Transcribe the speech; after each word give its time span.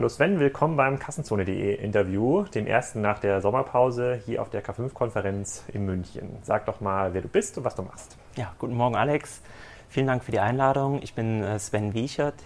Hallo 0.00 0.08
Sven, 0.08 0.40
willkommen 0.40 0.78
beim 0.78 0.98
Kassenzone.de 0.98 1.74
Interview, 1.74 2.44
dem 2.44 2.66
ersten 2.66 3.02
nach 3.02 3.18
der 3.18 3.42
Sommerpause 3.42 4.18
hier 4.24 4.40
auf 4.40 4.48
der 4.48 4.64
K5-Konferenz 4.64 5.64
in 5.74 5.84
München. 5.84 6.38
Sag 6.40 6.64
doch 6.64 6.80
mal, 6.80 7.12
wer 7.12 7.20
du 7.20 7.28
bist 7.28 7.58
und 7.58 7.64
was 7.64 7.74
du 7.74 7.82
machst. 7.82 8.16
Ja, 8.34 8.54
guten 8.58 8.76
Morgen 8.76 8.96
Alex. 8.96 9.42
Vielen 9.90 10.06
Dank 10.06 10.24
für 10.24 10.32
die 10.32 10.40
Einladung. 10.40 11.02
Ich 11.02 11.12
bin 11.12 11.42
äh, 11.42 11.58
Sven 11.58 11.92
Wiechert, 11.92 12.36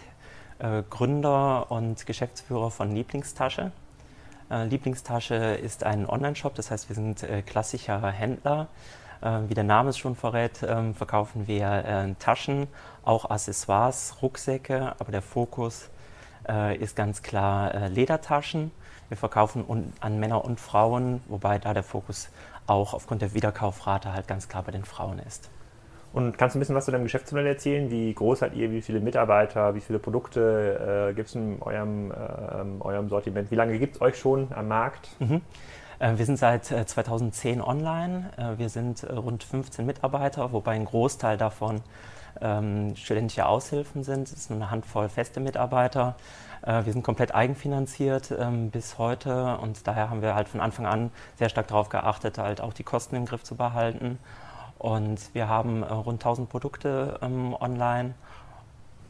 äh, 0.59 0.83
Gründer 0.91 1.71
und 1.71 2.05
Geschäftsführer 2.07 2.73
von 2.73 2.91
Lieblingstasche. 2.91 3.71
Äh, 4.51 4.65
Lieblingstasche 4.65 5.37
ist 5.37 5.85
ein 5.85 6.09
Online-Shop, 6.09 6.57
das 6.57 6.73
heißt, 6.73 6.89
wir 6.89 6.97
sind 6.97 7.25
klassischer 7.47 8.11
Händler. 8.11 8.67
Wie 9.47 9.55
der 9.55 9.63
Name 9.63 9.91
es 9.91 9.97
schon 9.97 10.17
verrät, 10.17 10.65
ähm, 10.69 10.93
verkaufen 10.93 11.47
wir 11.47 12.17
Taschen, 12.19 12.67
auch 13.05 13.31
Accessoires, 13.31 14.17
Rucksäcke, 14.23 14.97
aber 14.99 15.13
der 15.13 15.23
Fokus 15.23 15.89
äh, 16.49 16.77
ist 16.77 16.97
ganz 16.97 17.23
klar 17.23 17.75
äh, 17.75 17.89
Ledertaschen. 17.89 18.71
Wir 19.09 19.17
verkaufen 19.17 19.65
un 19.67 19.93
an 20.01 20.19
Männer 20.19 20.45
und 20.45 20.61
Frauen, 20.61 21.21
wobei 21.29 21.59
da 21.59 21.75
der 21.75 21.83
Fokus 21.83 22.31
auch 22.67 22.95
aufgrund 22.95 23.23
der 23.23 23.35
Wiederkaufrate 23.35 24.13
halt 24.13 24.27
ganz 24.27 24.49
klar 24.49 24.63
bei 24.63 24.73
den 24.73 24.85
Frauen 24.85 25.19
ist. 25.19 25.51
Und 26.13 26.39
kannst 26.39 26.55
du 26.55 26.59
ein 26.59 26.61
bisschen 26.61 26.77
was 26.77 26.85
zu 26.85 26.93
deinem 26.93 27.03
Geschäftsmodell 27.03 27.47
erzählen? 27.47 27.91
Wie 27.91 28.15
groß 28.15 28.39
seid 28.39 28.55
ihr? 28.55 28.71
Wie 28.71 28.83
viele 28.83 29.01
Mitarbeiter? 29.01 29.75
Wie 29.75 29.81
viele 29.81 29.99
Produkte 29.99 31.11
äh, 31.11 31.15
gibt 31.15 31.29
es 31.29 31.35
in 31.35 31.61
eurem, 31.61 32.13
äh, 32.13 32.15
eurem 32.85 33.09
Sortiment? 33.09 33.51
Wie 33.51 33.57
lange 33.57 33.79
gibt 33.81 33.97
es 33.97 34.01
euch 34.01 34.17
schon 34.17 34.53
am 34.55 34.69
Markt? 34.69 35.09
Mhm. 35.19 35.41
Äh, 35.99 36.17
wir 36.17 36.25
sind 36.25 36.39
seit 36.39 36.67
2010 36.67 37.59
äh, 37.59 37.63
online. 37.63 38.31
Äh, 38.37 38.59
wir 38.59 38.69
sind 38.69 39.05
rund 39.11 39.43
15 39.43 39.85
Mitarbeiter, 39.85 40.53
wobei 40.53 40.73
ein 40.73 40.85
Großteil 40.85 41.37
davon 41.37 41.81
ähm, 42.41 42.95
studentische 42.97 43.47
Aushilfen 43.47 44.05
sind. 44.05 44.29
Es 44.29 44.35
ist 44.35 44.51
nur 44.51 44.59
eine 44.59 44.71
Handvoll 44.71 45.09
feste 45.09 45.41
Mitarbeiter. 45.41 46.17
Äh, 46.63 46.85
wir 46.85 46.93
sind 46.93 47.03
komplett 47.03 47.35
eigenfinanziert 47.35 48.33
ähm, 48.39 48.71
bis 48.71 48.99
heute 48.99 49.59
und 49.59 49.87
daher 49.87 50.11
haben 50.11 50.23
wir 50.23 50.35
halt 50.35 50.49
von 50.49 50.61
Anfang 50.61 50.87
an 50.87 51.11
sehr 51.39 51.49
stark 51.49 51.69
darauf 51.69 51.89
geachtet, 51.89 52.39
halt 52.39 52.61
auch 52.61 52.73
die 52.73 52.85
Kosten 52.85 53.17
im 53.17 53.27
Griff 53.27 53.45
zu 53.45 53.55
behalten. 53.57 54.19
Und 54.79 55.35
wir 55.35 55.49
haben 55.49 55.83
äh, 55.83 55.87
rund 55.87 56.21
1000 56.21 56.49
Produkte 56.49 57.19
ähm, 57.23 57.55
online. 57.59 58.15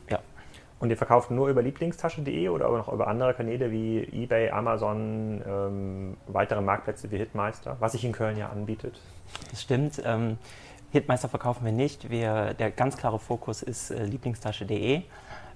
Ja. 0.09 0.21
Und 0.79 0.91
ihr 0.91 0.97
verkauft 0.97 1.31
nur 1.31 1.49
über 1.49 1.63
Lieblingstasche.de 1.63 2.49
oder 2.49 2.69
auch 2.69 2.77
noch 2.77 2.93
über 2.93 3.07
andere 3.09 3.35
Kanäle 3.35 3.71
wie 3.71 4.01
eBay, 4.13 4.51
Amazon, 4.51 5.43
ähm, 5.47 6.17
weitere 6.27 6.61
Marktplätze 6.61 7.11
wie 7.11 7.17
Hitmeister, 7.19 7.77
was 7.81 7.93
sich 7.93 8.05
in 8.05 8.13
Köln 8.13 8.37
ja 8.37 8.51
anbietet? 8.51 9.01
Das 9.51 9.63
stimmt. 9.63 10.03
Ähm, 10.05 10.39
Hitmeister 10.95 11.29
verkaufen 11.29 11.65
wir 11.65 11.73
nicht. 11.73 12.09
Wir, 12.09 12.55
der 12.55 12.71
ganz 12.71 12.97
klare 12.97 13.19
Fokus 13.19 13.63
ist 13.63 13.91
äh, 13.91 14.05
Lieblingstasche.de. 14.05 15.03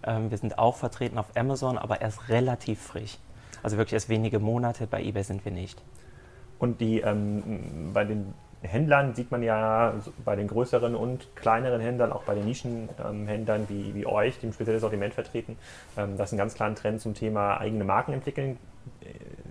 Ähm, 0.02 0.30
wir 0.32 0.36
sind 0.36 0.58
auch 0.58 0.74
vertreten 0.74 1.16
auf 1.16 1.36
Amazon, 1.36 1.78
aber 1.78 2.00
erst 2.00 2.28
relativ 2.28 2.82
frisch. 2.82 3.18
Also 3.62 3.76
wirklich 3.76 3.92
erst 3.92 4.08
wenige 4.08 4.40
Monate. 4.40 4.88
Bei 4.88 5.00
eBay 5.00 5.22
sind 5.22 5.44
wir 5.44 5.52
nicht. 5.52 5.80
Und 6.58 6.80
die 6.80 7.02
ähm, 7.02 7.92
bei 7.94 8.04
den 8.04 8.34
Händlern 8.62 9.14
sieht 9.14 9.30
man 9.30 9.44
ja 9.44 9.94
bei 10.24 10.34
den 10.34 10.48
größeren 10.48 10.96
und 10.96 11.28
kleineren 11.36 11.80
Händlern, 11.80 12.10
auch 12.10 12.24
bei 12.24 12.34
den 12.34 12.44
Nischenhändlern 12.44 13.60
ähm, 13.60 13.68
wie, 13.68 13.94
wie 13.94 14.06
euch, 14.06 14.40
die 14.40 14.48
ein 14.48 14.52
spezielles 14.52 14.80
Sortiment 14.80 15.14
vertreten, 15.14 15.56
ähm, 15.96 16.16
dass 16.16 16.32
ein 16.32 16.38
ganz 16.38 16.54
klaren 16.54 16.74
Trend 16.74 17.00
zum 17.00 17.14
Thema 17.14 17.58
eigene 17.58 17.84
Marken 17.84 18.12
entwickeln 18.12 18.58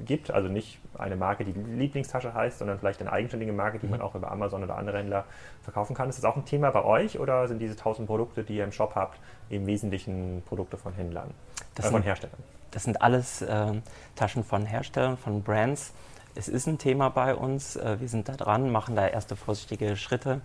gibt. 0.06 0.32
Also 0.32 0.50
nicht 0.50 0.80
eine 0.98 1.16
Marke, 1.16 1.46
die 1.46 1.52
Lieblingstasche 1.52 2.34
heißt, 2.34 2.60
sondern 2.60 2.80
vielleicht 2.80 3.02
eine 3.02 3.12
eigenständige 3.12 3.54
Marke, 3.54 3.80
die 3.80 3.88
man 3.88 4.00
mhm. 4.00 4.06
auch 4.06 4.16
über 4.16 4.32
Amazon 4.32 4.64
oder 4.64 4.78
andere 4.78 4.98
Händler 4.98 5.26
verkaufen 5.62 5.96
kann. 5.96 6.10
Ist 6.10 6.18
das 6.18 6.26
auch 6.26 6.36
ein 6.36 6.46
Thema 6.46 6.72
bei 6.72 6.84
euch 6.84 7.20
oder 7.20 7.48
sind 7.48 7.60
diese 7.60 7.74
1000 7.74 8.08
Produkte, 8.08 8.44
die 8.44 8.58
ihr 8.58 8.64
im 8.64 8.72
Shop 8.72 8.96
habt, 8.96 9.20
im 9.50 9.66
Wesentlichen 9.68 10.42
Produkte 10.46 10.78
von 10.78 10.94
Händlern, 10.94 11.30
äh, 11.78 11.82
von 11.82 11.92
sind, 11.92 12.04
Herstellern? 12.04 12.38
Das 12.72 12.84
sind 12.84 13.02
alles 13.02 13.42
äh, 13.42 13.74
Taschen 14.16 14.44
von 14.44 14.66
Herstellern, 14.66 15.18
von 15.18 15.44
Brands. 15.44 15.94
Es 16.36 16.48
ist 16.48 16.68
ein 16.68 16.78
Thema 16.78 17.10
bei 17.10 17.36
uns. 17.36 17.76
Äh, 17.76 18.00
wir 18.00 18.08
sind 18.08 18.30
da 18.30 18.34
dran, 18.34 18.72
machen 18.72 18.96
da 18.96 19.08
erste 19.08 19.36
vorsichtige 19.36 19.96
Schritte. 19.96 20.42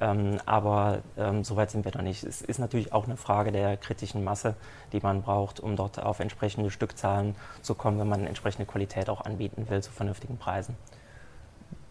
Ähm, 0.00 0.38
aber 0.44 1.02
ähm, 1.16 1.44
so 1.44 1.56
weit 1.56 1.70
sind 1.70 1.84
wir 1.84 1.92
noch 1.94 2.02
nicht. 2.02 2.22
Es 2.24 2.42
ist 2.42 2.58
natürlich 2.58 2.92
auch 2.92 3.04
eine 3.04 3.16
Frage 3.16 3.52
der 3.52 3.76
kritischen 3.76 4.24
Masse, 4.24 4.54
die 4.92 5.00
man 5.00 5.22
braucht, 5.22 5.60
um 5.60 5.76
dort 5.76 5.98
auf 6.02 6.20
entsprechende 6.20 6.70
Stückzahlen 6.70 7.34
zu 7.62 7.74
kommen, 7.74 7.98
wenn 7.98 8.08
man 8.08 8.26
entsprechende 8.26 8.66
Qualität 8.66 9.08
auch 9.08 9.22
anbieten 9.22 9.68
will 9.68 9.82
zu 9.82 9.90
vernünftigen 9.90 10.36
Preisen. 10.36 10.76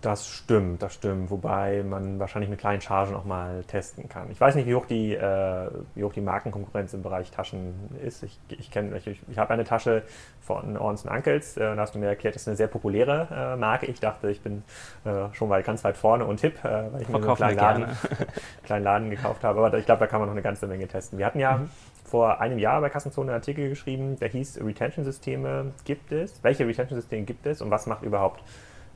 Das 0.05 0.27
stimmt, 0.27 0.83
das 0.83 0.93
stimmt. 0.93 1.31
Wobei 1.31 1.81
man 1.81 2.19
wahrscheinlich 2.19 2.47
mit 2.47 2.59
kleinen 2.59 2.79
Chargen 2.79 3.15
auch 3.15 3.25
mal 3.25 3.63
testen 3.63 4.07
kann. 4.07 4.29
Ich 4.29 4.39
weiß 4.39 4.53
nicht, 4.53 4.67
wie 4.67 4.75
hoch 4.75 4.85
die, 4.85 5.15
äh, 5.15 5.67
wie 5.95 6.03
hoch 6.03 6.13
die 6.13 6.21
Markenkonkurrenz 6.21 6.93
im 6.93 7.01
Bereich 7.01 7.31
Taschen 7.31 7.73
ist. 8.03 8.21
Ich, 8.21 8.39
ich, 8.49 8.69
ich, 8.75 9.21
ich 9.27 9.37
habe 9.39 9.51
eine 9.51 9.63
Tasche 9.63 10.03
von 10.41 10.77
Orns 10.77 11.05
Uncles. 11.05 11.57
Äh, 11.57 11.75
da 11.75 11.77
hast 11.77 11.95
du 11.95 11.99
mir 11.99 12.05
erklärt, 12.05 12.35
das 12.35 12.43
ist 12.43 12.47
eine 12.47 12.55
sehr 12.55 12.67
populäre 12.67 13.27
äh, 13.31 13.55
Marke. 13.55 13.87
Ich 13.87 13.99
dachte, 13.99 14.29
ich 14.29 14.41
bin 14.41 14.61
äh, 15.05 15.33
schon 15.33 15.49
mal 15.49 15.63
ganz 15.63 15.83
weit 15.83 15.97
vorne 15.97 16.25
und 16.25 16.39
hip, 16.39 16.63
äh, 16.63 16.93
weil 16.93 17.01
ich 17.01 17.09
mir 17.09 17.15
einen 17.15 17.35
kleinen 17.35 17.57
Laden, 17.57 17.87
kleinen 18.63 18.83
Laden 18.83 19.09
gekauft 19.09 19.43
habe. 19.43 19.65
Aber 19.65 19.75
ich 19.75 19.87
glaube, 19.87 20.01
da 20.01 20.05
kann 20.05 20.19
man 20.19 20.29
noch 20.29 20.35
eine 20.35 20.43
ganze 20.43 20.67
Menge 20.67 20.87
testen. 20.87 21.17
Wir 21.17 21.25
hatten 21.25 21.39
ja 21.39 21.57
mhm. 21.57 21.69
vor 22.03 22.39
einem 22.41 22.59
Jahr 22.59 22.79
bei 22.79 22.91
Kassenzone 22.91 23.31
einen 23.31 23.41
Artikel 23.41 23.69
geschrieben, 23.69 24.19
der 24.19 24.29
hieß 24.29 24.59
Retention-Systeme 24.63 25.71
gibt 25.83 26.11
es. 26.11 26.43
Welche 26.43 26.67
Retention-Systeme 26.67 27.23
gibt 27.23 27.47
es 27.47 27.59
und 27.59 27.71
was 27.71 27.87
macht 27.87 28.03
überhaupt 28.03 28.43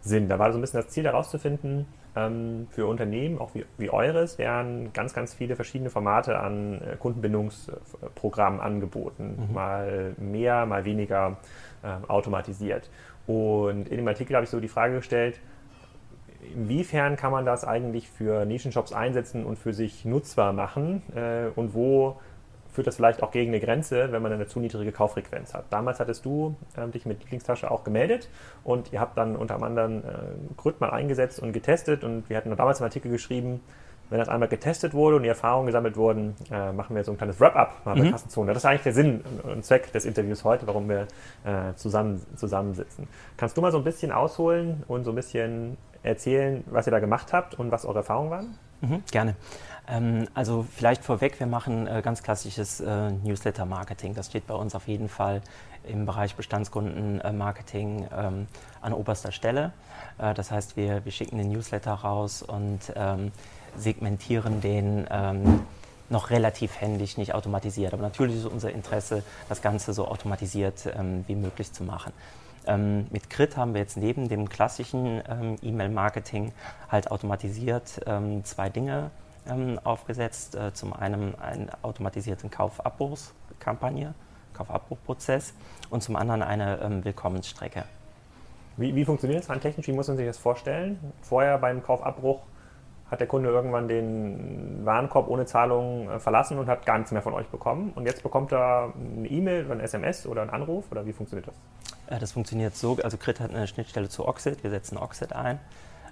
Sinn. 0.01 0.29
Da 0.29 0.39
war 0.39 0.51
so 0.51 0.57
ein 0.57 0.61
bisschen 0.61 0.81
das 0.81 0.89
Ziel 0.89 1.05
herauszufinden, 1.05 1.85
ähm, 2.15 2.67
für 2.71 2.87
Unternehmen, 2.87 3.37
auch 3.39 3.53
wie, 3.53 3.65
wie 3.77 3.89
eures, 3.89 4.37
werden 4.37 4.91
ganz, 4.93 5.13
ganz 5.13 5.33
viele 5.33 5.55
verschiedene 5.55 5.89
Formate 5.89 6.39
an 6.39 6.81
äh, 6.81 6.95
Kundenbindungsprogrammen 6.97 8.59
angeboten. 8.59 9.47
Mhm. 9.47 9.53
Mal 9.53 10.15
mehr, 10.17 10.65
mal 10.65 10.85
weniger 10.85 11.37
äh, 11.83 12.07
automatisiert. 12.07 12.89
Und 13.27 13.87
in 13.89 13.97
dem 13.97 14.07
Artikel 14.07 14.35
habe 14.35 14.43
ich 14.43 14.49
so 14.49 14.59
die 14.59 14.67
Frage 14.67 14.95
gestellt, 14.95 15.39
inwiefern 16.55 17.15
kann 17.15 17.31
man 17.31 17.45
das 17.45 17.63
eigentlich 17.65 18.09
für 18.09 18.45
Nischenshops 18.45 18.93
einsetzen 18.93 19.45
und 19.45 19.59
für 19.59 19.73
sich 19.73 20.05
nutzbar 20.05 20.53
machen 20.53 21.03
äh, 21.15 21.49
und 21.55 21.73
wo 21.73 22.19
führt 22.71 22.87
das 22.87 22.95
vielleicht 22.95 23.23
auch 23.23 23.31
gegen 23.31 23.51
eine 23.51 23.59
Grenze, 23.59 24.11
wenn 24.11 24.21
man 24.21 24.31
eine 24.31 24.47
zu 24.47 24.59
niedrige 24.59 24.91
Kauffrequenz 24.91 25.53
hat. 25.53 25.65
Damals 25.69 25.99
hattest 25.99 26.25
du 26.25 26.55
äh, 26.75 26.87
dich 26.87 27.05
mit 27.05 27.19
Lieblingstasche 27.21 27.69
auch 27.69 27.83
gemeldet 27.83 28.29
und 28.63 28.93
ihr 28.93 28.99
habt 28.99 29.17
dann 29.17 29.35
unter 29.35 29.61
anderem 29.61 29.99
äh, 29.99 30.01
Grid 30.57 30.79
mal 30.79 30.91
eingesetzt 30.91 31.39
und 31.39 31.53
getestet 31.53 32.03
und 32.03 32.29
wir 32.29 32.37
hatten 32.37 32.55
damals 32.55 32.79
einen 32.79 32.85
Artikel 32.85 33.11
geschrieben, 33.11 33.61
wenn 34.09 34.19
das 34.19 34.29
einmal 34.29 34.49
getestet 34.49 34.93
wurde 34.93 35.17
und 35.17 35.23
die 35.23 35.29
Erfahrungen 35.29 35.67
gesammelt 35.67 35.95
wurden, 35.95 36.35
äh, 36.51 36.71
machen 36.71 36.95
wir 36.95 37.03
so 37.03 37.11
ein 37.11 37.17
kleines 37.17 37.39
Wrap-up 37.39 37.85
mal 37.85 37.95
bei 37.95 38.03
mhm. 38.03 38.11
Kassenzone. 38.11 38.53
Das 38.53 38.63
ist 38.63 38.65
eigentlich 38.65 38.83
der 38.83 38.93
Sinn 38.93 39.21
und 39.43 39.63
Zweck 39.63 39.91
des 39.91 40.05
Interviews 40.05 40.43
heute, 40.43 40.65
warum 40.65 40.89
wir 40.89 41.07
äh, 41.45 41.75
zusammen, 41.75 42.25
zusammensitzen. 42.35 43.07
Kannst 43.37 43.55
du 43.55 43.61
mal 43.61 43.71
so 43.71 43.77
ein 43.77 43.83
bisschen 43.83 44.11
ausholen 44.11 44.83
und 44.87 45.03
so 45.03 45.11
ein 45.11 45.15
bisschen 45.15 45.77
erzählen, 46.01 46.63
was 46.67 46.87
ihr 46.87 46.91
da 46.91 46.99
gemacht 46.99 47.33
habt 47.33 47.59
und 47.59 47.71
was 47.71 47.85
eure 47.85 47.99
Erfahrungen 47.99 48.31
waren? 48.31 48.57
Mhm, 48.81 49.03
gerne. 49.11 49.35
Ähm, 49.89 50.27
also 50.33 50.65
vielleicht 50.75 51.03
vorweg, 51.03 51.39
wir 51.39 51.47
machen 51.47 51.87
äh, 51.87 52.01
ganz 52.03 52.23
klassisches 52.23 52.79
äh, 52.79 53.11
Newsletter-Marketing. 53.11 54.13
Das 54.13 54.27
steht 54.27 54.47
bei 54.47 54.53
uns 54.53 54.75
auf 54.75 54.87
jeden 54.87 55.09
Fall 55.09 55.41
im 55.87 56.05
Bereich 56.05 56.35
Bestandskundenmarketing 56.35 58.07
ähm, 58.15 58.47
an 58.81 58.93
oberster 58.93 59.31
Stelle. 59.31 59.71
Äh, 60.17 60.33
das 60.33 60.51
heißt, 60.51 60.77
wir, 60.77 61.03
wir 61.05 61.11
schicken 61.11 61.37
den 61.37 61.51
Newsletter 61.51 61.93
raus 61.93 62.43
und 62.43 62.79
ähm, 62.95 63.31
segmentieren 63.75 64.61
den 64.61 65.07
noch 66.09 66.31
relativ 66.31 66.81
händisch, 66.81 67.17
nicht 67.17 67.35
automatisiert. 67.35 67.93
Aber 67.93 68.01
natürlich 68.01 68.37
ist 68.37 68.45
unser 68.45 68.71
Interesse, 68.71 69.21
das 69.47 69.61
Ganze 69.61 69.93
so 69.93 70.07
automatisiert 70.07 70.89
ähm, 70.97 71.23
wie 71.27 71.35
möglich 71.35 71.71
zu 71.71 71.83
machen. 71.83 72.11
Ähm, 72.65 73.05
mit 73.11 73.29
Crit 73.29 73.57
haben 73.57 73.75
wir 73.75 73.81
jetzt 73.81 73.95
neben 73.95 74.27
dem 74.27 74.49
klassischen 74.49 75.21
ähm, 75.29 75.57
E-Mail-Marketing 75.61 76.51
halt 76.89 77.11
automatisiert 77.11 78.01
zwei 78.43 78.69
Dinge 78.69 79.11
ähm, 79.47 79.79
aufgesetzt. 79.83 80.55
Äh, 80.55 80.73
zum 80.73 80.93
einen 80.93 81.35
eine 81.39 81.67
automatisierte 81.81 82.49
Kaufabbruchskampagne, 82.49 84.13
Kaufabbruchprozess 84.53 85.53
und 85.89 86.03
zum 86.03 86.15
anderen 86.15 86.41
eine 86.41 86.79
ähm, 86.81 87.05
Willkommensstrecke. 87.05 87.83
Wie, 88.77 88.95
wie 88.95 89.05
funktioniert 89.05 89.41
das 89.41 89.49
rein 89.49 89.59
technisch? 89.59 89.87
Wie 89.87 89.93
muss 89.93 90.07
man 90.07 90.17
sich 90.17 90.25
das 90.25 90.37
vorstellen? 90.37 90.99
Vorher 91.21 91.57
beim 91.57 91.83
Kaufabbruch 91.83 92.41
hat 93.11 93.19
der 93.19 93.27
Kunde 93.27 93.49
irgendwann 93.49 93.87
den 93.87 94.85
Warenkorb 94.85 95.27
ohne 95.27 95.45
Zahlung 95.45 96.09
äh, 96.09 96.19
verlassen 96.19 96.59
und 96.59 96.67
hat 96.67 96.85
gar 96.85 96.97
nichts 96.97 97.11
mehr 97.11 97.21
von 97.21 97.33
euch 97.33 97.47
bekommen. 97.47 97.91
Und 97.95 98.05
jetzt 98.05 98.23
bekommt 98.23 98.51
er 98.51 98.93
eine 98.95 99.27
E-Mail 99.27 99.65
oder 99.65 99.75
ein 99.75 99.79
SMS 99.79 100.25
oder 100.27 100.41
einen 100.41 100.51
Anruf 100.51 100.85
oder 100.91 101.05
wie 101.05 101.13
funktioniert 101.13 101.47
das? 101.47 101.55
Äh, 102.15 102.19
das 102.19 102.31
funktioniert 102.31 102.75
so, 102.75 102.97
also 103.03 103.17
Crit 103.17 103.39
hat 103.39 103.53
eine 103.53 103.67
Schnittstelle 103.67 104.09
zu 104.09 104.27
Oxid, 104.27 104.63
wir 104.63 104.69
setzen 104.69 104.97
Oxid 104.97 105.33
ein. 105.33 105.59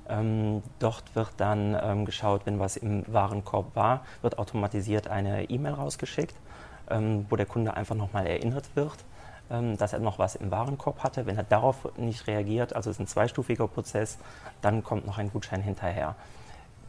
Ähm, 0.10 0.64
dort 0.80 1.16
wird 1.16 1.32
dann 1.38 1.78
ähm, 1.82 2.06
geschaut, 2.06 2.46
wenn 2.46 2.60
was 2.60 2.78
im 2.78 3.04
Warenkorb 3.08 3.76
war, 3.76 4.06
wird 4.22 4.40
automatisiert 4.40 5.08
eine 5.08 5.50
E-Mail 5.50 5.74
rausgeschickt, 5.74 6.36
ähm, 6.90 7.26
wo 7.30 7.36
der 7.36 7.46
Kunde 7.46 7.76
einfach 7.76 7.96
nochmal 7.96 8.26
erinnert 8.26 8.70
wird, 8.76 8.98
ähm, 9.50 9.78
dass 9.78 9.94
er 9.94 10.00
noch 10.00 10.18
was 10.18 10.36
im 10.36 10.50
Warenkorb 10.50 11.04
hatte. 11.04 11.26
Wenn 11.26 11.38
er 11.38 11.44
darauf 11.44 11.90
nicht 11.98 12.28
reagiert, 12.28 12.76
also 12.76 12.90
es 12.90 12.98
ist 12.98 13.02
ein 13.02 13.08
zweistufiger 13.08 13.68
Prozess, 13.68 14.18
dann 14.62 14.84
kommt 14.84 15.06
noch 15.06 15.18
ein 15.18 15.30
Gutschein 15.32 15.62
hinterher. 15.62 16.16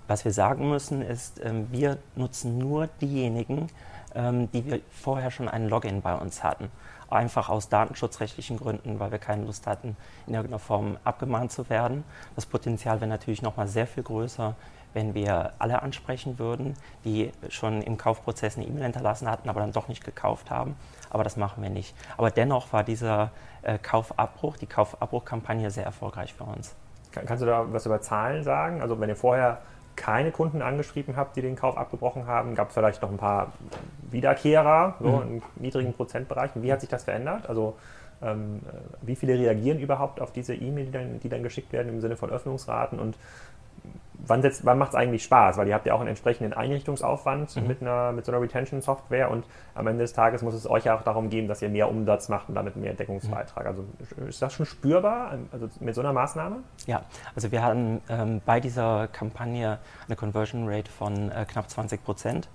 Was 0.07 0.25
wir 0.25 0.33
sagen 0.33 0.71
müssen 0.71 1.03
ist, 1.03 1.45
ähm, 1.45 1.67
wir 1.71 1.99
nutzen 2.15 2.57
nur 2.57 2.87
diejenigen, 3.01 3.67
ähm, 4.15 4.51
die 4.53 4.65
wir 4.65 4.81
vorher 4.91 5.31
schon 5.31 5.49
einen 5.49 5.69
Login 5.69 6.03
bei 6.03 6.15
uns 6.15 6.43
hatten. 6.43 6.71
Einfach 7.11 7.49
aus 7.49 7.69
datenschutzrechtlichen 7.69 8.59
Gründen, 8.59 9.01
weil 9.01 9.11
wir 9.11 9.19
keine 9.19 9.45
Lust 9.45 9.67
hatten, 9.67 9.97
in 10.27 10.35
irgendeiner 10.35 10.59
Form 10.59 10.99
abgemahnt 11.05 11.53
zu 11.53 11.71
werden. 11.71 12.05
Das 12.35 12.47
Potenzial 12.47 13.01
wäre 13.01 13.09
natürlich 13.09 13.43
nochmal 13.43 13.67
sehr 13.67 13.87
viel 13.87 14.03
größer, 14.03 14.55
wenn 14.95 15.15
wir 15.15 15.53
alle 15.59 15.83
ansprechen 15.83 16.39
würden, 16.39 16.75
die 17.05 17.33
schon 17.49 17.83
im 17.83 17.97
Kaufprozess 17.97 18.57
eine 18.57 18.67
E-Mail 18.67 18.85
hinterlassen 18.85 19.31
hatten, 19.31 19.49
aber 19.49 19.61
dann 19.61 19.73
doch 19.73 19.89
nicht 19.89 20.05
gekauft 20.05 20.51
haben. 20.51 20.77
Aber 21.11 21.25
das 21.25 21.37
machen 21.37 21.63
wir 21.63 21.71
nicht. 21.71 21.95
Aber 22.17 22.31
dennoch 22.31 22.73
war 22.73 22.85
dieser 22.85 23.31
äh, 23.63 23.79
Kaufabbruch, 23.79 24.57
die 24.57 24.67
Kaufabbruchkampagne 24.67 25.71
sehr 25.71 25.85
erfolgreich 25.85 26.35
für 26.35 26.45
uns. 26.45 26.75
Kannst 27.13 27.43
du 27.43 27.47
da 27.47 27.65
was 27.73 27.87
über 27.87 28.01
Zahlen 28.01 28.45
sagen? 28.45 28.83
Also 28.83 28.99
wenn 29.01 29.09
ihr 29.09 29.17
vorher 29.17 29.63
keine 29.99 30.31
Kunden 30.31 30.63
angeschrieben 30.63 31.17
habt, 31.17 31.37
die 31.37 31.43
den 31.43 31.57
Kauf 31.57 31.77
abgebrochen 31.77 32.27
haben, 32.27 32.55
gab 32.55 32.69
es 32.69 32.75
vielleicht 32.75 33.03
noch 33.03 33.11
ein 33.11 33.19
paar 33.19 33.53
Wiederkehrer, 34.11 34.95
so 35.01 35.09
mhm. 35.09 35.23
im 35.23 35.43
niedrigen 35.57 35.93
Prozentbereich. 35.93 36.53
Und 36.55 36.63
wie 36.63 36.73
hat 36.73 36.81
sich 36.81 36.89
das 36.89 37.05
verändert? 37.05 37.49
Also 37.49 37.77
ähm, 38.23 38.61
wie 39.03 39.17
viele 39.17 39.35
reagieren 39.35 39.79
überhaupt 39.79 40.21
auf 40.21 40.33
diese 40.33 40.55
E-Mail, 40.55 40.87
die 40.87 40.93
dann, 40.93 41.21
die 41.21 41.29
dann 41.29 41.43
geschickt 41.43 41.73
werden 41.73 41.89
im 41.89 42.01
Sinne 42.01 42.17
von 42.17 42.31
Öffnungsraten 42.31 42.99
und 42.99 43.17
wann, 44.29 44.43
wann 44.63 44.79
macht 44.79 44.91
es 44.91 44.95
eigentlich 44.95 45.25
Spaß? 45.25 45.57
Weil 45.57 45.69
ihr 45.69 45.75
habt 45.75 45.87
ja 45.87 45.95
auch 45.95 46.01
einen 46.01 46.09
entsprechenden 46.09 46.53
Einrichtungsaufwand 46.53 47.57
mhm. 47.57 47.67
mit, 47.67 47.83
einer, 47.83 48.13
mit 48.13 48.25
so 48.25 48.33
einer 48.33 48.41
Retention-Software 48.41 49.31
und 49.31 49.45
am 49.75 49.87
Ende 49.87 50.05
des 50.05 50.13
Tages 50.13 50.43
muss 50.43 50.55
es 50.55 50.69
euch 50.69 50.85
ja 50.85 50.97
auch 50.97 51.03
darum 51.03 51.31
gehen, 51.31 51.49
dass 51.49 51.63
ihr 51.63 51.69
mehr 51.69 51.89
Umsatz 51.91 52.29
macht 52.29 52.49
und 52.49 52.55
damit 52.55 52.77
mehr 52.77 52.95
Deckungsbeitrag. 52.95 53.65
Mhm. 53.65 53.69
Also 53.69 53.85
ist 54.27 54.43
das 54.43 54.53
schon 54.53 54.67
spürbar 54.67 55.39
also 55.53 55.69
mit 55.81 55.95
so 55.95 56.01
einer 56.01 56.13
Maßnahme? 56.13 56.59
Ja, 56.87 57.03
also 57.35 57.51
wir 57.51 57.63
hatten 57.63 58.01
ähm, 58.09 58.41
bei 58.45 58.61
dieser 58.61 59.09
Kampagne 59.09 59.79
eine 60.07 60.17
Conversion 60.17 60.69
Rate 60.69 60.91
von 60.91 61.31
äh, 61.31 61.45
knapp 61.47 61.69
20 61.71 62.05
Prozent. 62.05 62.49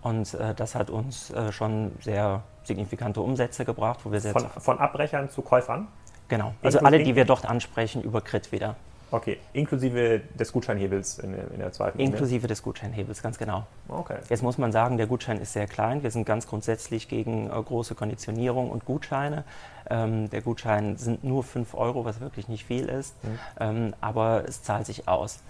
Und 0.00 0.34
äh, 0.34 0.54
das 0.54 0.74
hat 0.74 0.90
uns 0.90 1.30
äh, 1.30 1.50
schon 1.50 1.92
sehr 2.00 2.42
signifikante 2.62 3.20
Umsätze 3.20 3.64
gebracht, 3.64 4.00
wo 4.04 4.12
wir 4.12 4.20
von, 4.20 4.46
von 4.48 4.78
Abbrechern 4.78 5.28
zu 5.28 5.42
Käufern? 5.42 5.88
Genau, 6.28 6.54
also 6.62 6.78
alle, 6.80 7.02
die 7.02 7.16
wir 7.16 7.24
dort 7.24 7.46
ansprechen, 7.46 8.02
über 8.02 8.20
Crit 8.20 8.52
wieder. 8.52 8.76
Okay, 9.10 9.38
inklusive 9.54 10.20
des 10.38 10.52
Gutscheinhebels 10.52 11.18
in, 11.18 11.34
in 11.34 11.58
der 11.58 11.72
zweiten 11.72 11.98
Inklusive 11.98 12.46
des 12.46 12.62
Gutscheinhebels, 12.62 13.22
ganz 13.22 13.38
genau. 13.38 13.66
Okay. 13.88 14.18
Jetzt 14.28 14.42
muss 14.42 14.58
man 14.58 14.70
sagen, 14.70 14.98
der 14.98 15.06
Gutschein 15.06 15.40
ist 15.40 15.54
sehr 15.54 15.66
klein. 15.66 16.02
Wir 16.02 16.10
sind 16.10 16.26
ganz 16.26 16.46
grundsätzlich 16.46 17.08
gegen 17.08 17.46
äh, 17.46 17.50
große 17.50 17.94
Konditionierung 17.94 18.70
und 18.70 18.84
Gutscheine. 18.84 19.44
Ähm, 19.88 20.28
der 20.28 20.42
Gutschein 20.42 20.96
sind 20.98 21.24
nur 21.24 21.42
5 21.42 21.74
Euro, 21.74 22.04
was 22.04 22.20
wirklich 22.20 22.48
nicht 22.48 22.66
viel 22.66 22.86
ist, 22.86 23.14
mhm. 23.24 23.38
ähm, 23.60 23.94
aber 24.00 24.44
es 24.46 24.62
zahlt 24.62 24.86
sich 24.86 25.08
aus. 25.08 25.40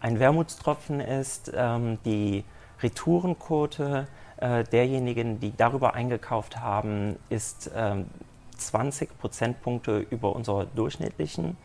Ein 0.00 0.20
Wermutstropfen 0.20 1.00
ist 1.00 1.50
ähm, 1.54 1.98
die 2.04 2.44
Retourenquote 2.82 4.06
äh, 4.36 4.64
derjenigen, 4.64 5.40
die 5.40 5.56
darüber 5.56 5.94
eingekauft 5.94 6.60
haben, 6.60 7.16
ist 7.30 7.70
20 8.58 9.10
ähm, 9.10 9.16
Prozentpunkte 9.18 9.98
über 10.10 10.36
unserer 10.36 10.66
durchschnittlichen 10.66 11.56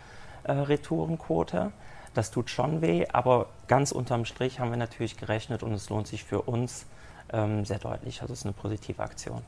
äh, 0.43 0.51
Retourenquote. 0.51 1.71
Das 2.13 2.31
tut 2.31 2.49
schon 2.49 2.81
weh, 2.81 3.05
aber 3.11 3.47
ganz 3.67 3.91
unterm 3.91 4.25
Strich 4.25 4.59
haben 4.59 4.69
wir 4.69 4.77
natürlich 4.77 5.17
gerechnet 5.17 5.63
und 5.63 5.71
es 5.71 5.89
lohnt 5.89 6.07
sich 6.07 6.23
für 6.23 6.41
uns 6.41 6.85
ähm, 7.31 7.63
sehr 7.63 7.79
deutlich. 7.79 8.21
Also 8.21 8.33
es 8.33 8.39
ist 8.39 8.45
eine 8.45 8.53
positive 8.53 9.01
Aktion. 9.01 9.41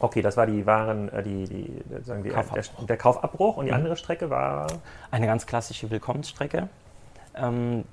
Okay, 0.00 0.22
das 0.22 0.36
war 0.36 0.46
die 0.46 0.66
Waren, 0.66 1.08
äh, 1.10 1.22
die, 1.22 1.44
die, 1.44 1.82
sagen 2.04 2.22
die 2.22 2.30
Kaufabbruch. 2.30 2.78
Der, 2.78 2.86
der, 2.86 2.96
Kaufabbruch 2.96 3.56
und 3.56 3.66
die 3.66 3.72
mhm. 3.72 3.78
andere 3.78 3.96
Strecke 3.96 4.30
war? 4.30 4.66
Eine 5.10 5.26
ganz 5.26 5.46
klassische 5.46 5.90
Willkommensstrecke. 5.90 6.68
Ähm, 7.34 7.84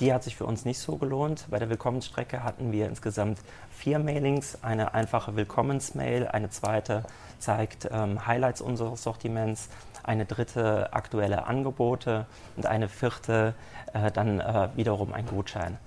die 0.00 0.12
hat 0.12 0.24
sich 0.24 0.34
für 0.34 0.44
uns 0.44 0.64
nicht 0.64 0.78
so 0.78 0.96
gelohnt. 0.96 1.46
Bei 1.50 1.58
der 1.60 1.70
Willkommensstrecke 1.70 2.42
hatten 2.42 2.72
wir 2.72 2.86
insgesamt 2.86 3.38
vier 3.70 4.00
Mailings. 4.00 4.58
Eine 4.62 4.94
einfache 4.94 5.36
Willkommensmail, 5.36 6.26
eine 6.26 6.50
zweite 6.50 7.04
zeigt 7.38 7.88
ähm, 7.92 8.26
Highlights 8.26 8.60
unseres 8.60 9.04
Sortiments, 9.04 9.68
eine 10.04 10.24
dritte 10.26 10.92
aktuelle 10.92 11.46
Angebote 11.46 12.26
und 12.56 12.66
eine 12.66 12.88
vierte 12.88 13.54
äh, 13.92 14.10
dann 14.10 14.40
äh, 14.40 14.68
wiederum 14.76 15.12
ein 15.12 15.26
Gutschein. 15.26 15.78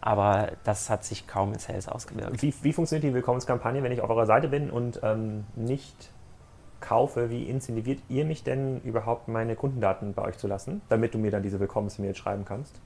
Aber 0.00 0.52
das 0.64 0.88
hat 0.88 1.04
sich 1.04 1.26
kaum 1.26 1.52
in 1.52 1.58
Sales 1.58 1.88
ausgewirkt. 1.88 2.40
Wie, 2.40 2.54
wie 2.62 2.72
funktioniert 2.72 3.04
die 3.04 3.14
Willkommenskampagne, 3.14 3.82
wenn 3.82 3.92
ich 3.92 4.00
auf 4.00 4.10
eurer 4.10 4.26
Seite 4.26 4.48
bin 4.48 4.70
und 4.70 5.00
ähm, 5.02 5.44
nicht 5.56 6.10
kaufe? 6.80 7.28
Wie 7.30 7.44
incentiviert 7.44 8.00
ihr 8.08 8.24
mich 8.24 8.44
denn 8.44 8.80
überhaupt, 8.82 9.26
meine 9.28 9.56
Kundendaten 9.56 10.14
bei 10.14 10.22
euch 10.22 10.38
zu 10.38 10.46
lassen, 10.46 10.80
damit 10.88 11.14
du 11.14 11.18
mir 11.18 11.30
dann 11.30 11.42
diese 11.42 11.58
Willkommensmail 11.58 12.14
schreiben 12.14 12.44
kannst? 12.44 12.80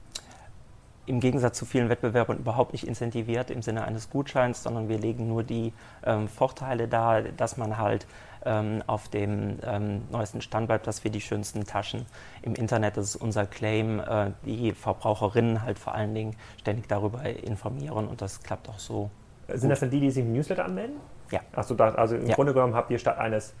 Im 1.05 1.19
Gegensatz 1.19 1.57
zu 1.57 1.65
vielen 1.65 1.89
Wettbewerbern 1.89 2.37
überhaupt 2.37 2.73
nicht 2.73 2.87
incentiviert 2.87 3.49
im 3.49 3.61
Sinne 3.61 3.83
eines 3.85 4.09
Gutscheins, 4.09 4.63
sondern 4.63 4.87
wir 4.89 4.99
legen 4.99 5.27
nur 5.27 5.43
die 5.43 5.73
ähm, 6.05 6.27
Vorteile 6.27 6.87
dar, 6.87 7.23
dass 7.23 7.57
man 7.57 7.77
halt 7.77 8.05
ähm, 8.45 8.83
auf 8.87 9.09
dem 9.09 9.59
ähm, 9.63 10.03
neuesten 10.11 10.41
Stand 10.41 10.67
bleibt, 10.67 10.87
dass 10.87 11.03
wir 11.03 11.11
die 11.11 11.21
schönsten 11.21 11.65
Taschen 11.65 12.05
im 12.41 12.55
Internet, 12.55 12.97
das 12.97 13.15
ist 13.15 13.15
unser 13.15 13.45
Claim, 13.45 13.99
äh, 13.99 14.31
die 14.45 14.73
Verbraucherinnen 14.73 15.63
halt 15.63 15.79
vor 15.79 15.93
allen 15.95 16.13
Dingen 16.13 16.35
ständig 16.59 16.87
darüber 16.87 17.23
informieren 17.23 18.07
und 18.07 18.21
das 18.21 18.41
klappt 18.41 18.69
auch 18.69 18.79
so. 18.79 19.09
Sind 19.47 19.61
gut. 19.61 19.71
das 19.71 19.79
dann 19.81 19.89
die, 19.89 19.99
die 19.99 20.11
sich 20.11 20.23
im 20.23 20.33
Newsletter 20.33 20.65
anmelden? 20.65 20.95
Ja. 21.31 21.39
Achso, 21.53 21.75
also 21.75 22.15
im 22.15 22.27
ja. 22.27 22.35
Grunde 22.35 22.53
genommen 22.53 22.75
habt 22.75 22.91
ihr 22.91 22.99
statt 22.99 23.17
eines 23.17 23.53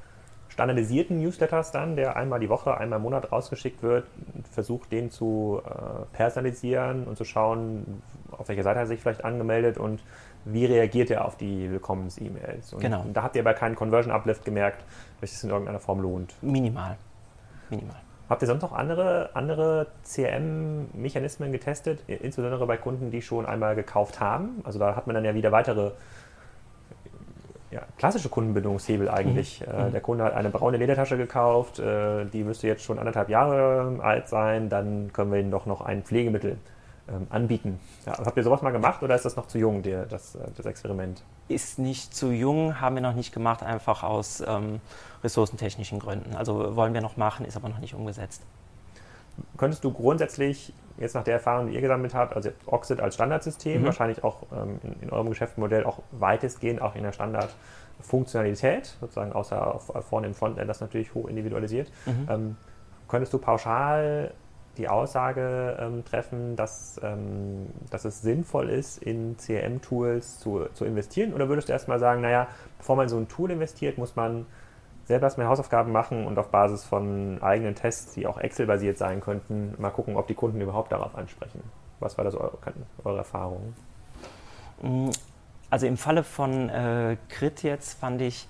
standardisierten 0.51 1.19
Newsletters 1.19 1.71
dann, 1.71 1.95
der 1.95 2.17
einmal 2.17 2.39
die 2.39 2.49
Woche, 2.49 2.77
einmal 2.77 2.97
im 2.97 3.03
Monat 3.03 3.31
rausgeschickt 3.31 3.81
wird, 3.81 4.05
versucht 4.51 4.91
den 4.91 5.09
zu 5.09 5.61
äh, 5.65 6.05
personalisieren 6.15 7.05
und 7.05 7.17
zu 7.17 7.23
schauen, 7.23 8.01
auf 8.31 8.49
welcher 8.49 8.63
Seite 8.63 8.79
er 8.79 8.85
sich 8.85 8.99
vielleicht 8.99 9.23
angemeldet 9.23 9.77
und 9.77 10.01
wie 10.43 10.65
reagiert 10.65 11.09
er 11.09 11.25
auf 11.25 11.37
die 11.37 11.71
Willkommens-E-Mails. 11.71 12.75
Genau. 12.79 13.05
da 13.13 13.23
habt 13.23 13.35
ihr 13.35 13.41
aber 13.43 13.53
keinen 13.53 13.75
Conversion-Uplift 13.75 14.43
gemerkt, 14.43 14.83
welches 15.19 15.37
es 15.37 15.43
in 15.43 15.51
irgendeiner 15.51 15.79
Form 15.79 16.01
lohnt. 16.01 16.35
Minimal. 16.41 16.97
Minimal. 17.69 17.97
Habt 18.27 18.41
ihr 18.41 18.47
sonst 18.47 18.61
noch 18.61 18.71
andere, 18.71 19.29
andere 19.33 19.87
CRM-Mechanismen 20.03 21.51
getestet, 21.51 21.99
insbesondere 22.07 22.65
bei 22.65 22.77
Kunden, 22.77 23.11
die 23.11 23.21
schon 23.21 23.45
einmal 23.45 23.75
gekauft 23.75 24.19
haben? 24.19 24.61
Also 24.63 24.79
da 24.79 24.95
hat 24.95 25.05
man 25.05 25.13
dann 25.13 25.25
ja 25.25 25.33
wieder 25.33 25.51
weitere 25.51 25.91
ja, 27.71 27.81
klassische 27.97 28.29
Kundenbindungshebel 28.29 29.09
eigentlich. 29.09 29.61
Mhm. 29.61 29.87
Äh, 29.87 29.91
der 29.91 30.01
Kunde 30.01 30.23
hat 30.25 30.33
eine 30.33 30.49
braune 30.49 30.77
Ledertasche 30.77 31.17
gekauft, 31.17 31.79
äh, 31.79 32.25
die 32.25 32.43
müsste 32.43 32.67
jetzt 32.67 32.83
schon 32.83 32.99
anderthalb 32.99 33.29
Jahre 33.29 33.99
alt 34.01 34.27
sein, 34.27 34.69
dann 34.69 35.11
können 35.13 35.31
wir 35.31 35.39
ihm 35.39 35.51
doch 35.51 35.65
noch 35.65 35.81
ein 35.81 36.03
Pflegemittel 36.03 36.57
ähm, 37.09 37.27
anbieten. 37.29 37.79
Ja, 38.05 38.17
habt 38.23 38.37
ihr 38.37 38.43
sowas 38.43 38.61
mal 38.61 38.71
gemacht 38.71 39.01
oder 39.03 39.15
ist 39.15 39.25
das 39.25 39.35
noch 39.35 39.47
zu 39.47 39.57
jung, 39.57 39.81
der, 39.81 40.05
das, 40.05 40.35
äh, 40.35 40.39
das 40.55 40.65
Experiment? 40.65 41.23
Ist 41.47 41.79
nicht 41.79 42.13
zu 42.13 42.31
jung, 42.31 42.79
haben 42.79 42.95
wir 42.95 43.01
noch 43.01 43.15
nicht 43.15 43.33
gemacht, 43.33 43.63
einfach 43.63 44.03
aus 44.03 44.43
ähm, 44.45 44.79
ressourcentechnischen 45.23 45.99
Gründen. 45.99 46.35
Also 46.35 46.75
wollen 46.75 46.93
wir 46.93 47.01
noch 47.01 47.17
machen, 47.17 47.45
ist 47.45 47.55
aber 47.55 47.69
noch 47.69 47.79
nicht 47.79 47.93
umgesetzt. 47.93 48.43
Könntest 49.57 49.83
du 49.83 49.91
grundsätzlich, 49.91 50.73
jetzt 50.97 51.15
nach 51.15 51.23
der 51.23 51.35
Erfahrung, 51.35 51.67
die 51.67 51.75
ihr 51.75 51.81
gesammelt 51.81 52.13
habt, 52.13 52.35
also 52.35 52.49
Oxid 52.65 52.99
als 52.99 53.15
Standardsystem, 53.15 53.81
mhm. 53.81 53.85
wahrscheinlich 53.85 54.23
auch 54.23 54.43
ähm, 54.51 54.79
in, 54.83 55.03
in, 55.03 55.09
eurem 55.09 55.29
Geschäftsmodell 55.29 55.83
auch 55.83 55.99
weitestgehend 56.11 56.81
auch 56.81 56.95
in 56.95 57.03
der 57.03 57.11
Standardfunktionalität, 57.11 58.97
sozusagen 58.99 59.33
außer 59.33 59.75
auf, 59.75 59.91
vorne 60.07 60.27
im 60.27 60.33
Frontend 60.33 60.69
das 60.69 60.81
natürlich 60.81 61.13
hoch 61.13 61.27
individualisiert, 61.27 61.91
mhm. 62.05 62.27
ähm, 62.29 62.57
könntest 63.07 63.33
du 63.33 63.39
pauschal 63.39 64.31
die 64.77 64.87
Aussage 64.87 65.77
ähm, 65.79 66.05
treffen, 66.05 66.55
dass, 66.55 66.99
ähm, 67.03 67.67
dass 67.89 68.05
es 68.05 68.21
sinnvoll 68.21 68.69
ist, 68.69 69.01
in 69.03 69.35
CRM-Tools 69.37 70.39
zu, 70.39 70.65
zu 70.73 70.85
investieren? 70.85 71.33
Oder 71.33 71.49
würdest 71.49 71.67
du 71.67 71.73
erstmal 71.73 71.99
sagen, 71.99 72.21
naja, 72.21 72.47
bevor 72.77 72.95
man 72.95 73.09
so 73.09 73.17
ein 73.17 73.27
Tool 73.27 73.51
investiert, 73.51 73.97
muss 73.97 74.15
man 74.15 74.45
selber 75.05 75.25
erstmal 75.25 75.47
Hausaufgaben 75.47 75.91
machen 75.91 76.25
und 76.25 76.37
auf 76.37 76.49
Basis 76.49 76.83
von 76.83 77.41
eigenen 77.41 77.75
Tests, 77.75 78.13
die 78.13 78.27
auch 78.27 78.37
Excel-basiert 78.37 78.97
sein 78.97 79.21
könnten, 79.21 79.75
mal 79.77 79.89
gucken, 79.89 80.15
ob 80.15 80.27
die 80.27 80.35
Kunden 80.35 80.61
überhaupt 80.61 80.91
darauf 80.91 81.15
ansprechen? 81.15 81.61
Was 81.99 82.17
war 82.17 82.25
das 82.25 82.35
eure, 82.35 82.57
eure 83.03 83.17
Erfahrung? 83.17 83.73
Mm, 84.81 85.09
also 85.69 85.87
im 85.87 85.97
Falle 85.97 86.23
von 86.23 86.69
äh, 86.69 87.17
Crit 87.29 87.63
jetzt 87.63 87.99
fand 87.99 88.21
ich, 88.21 88.47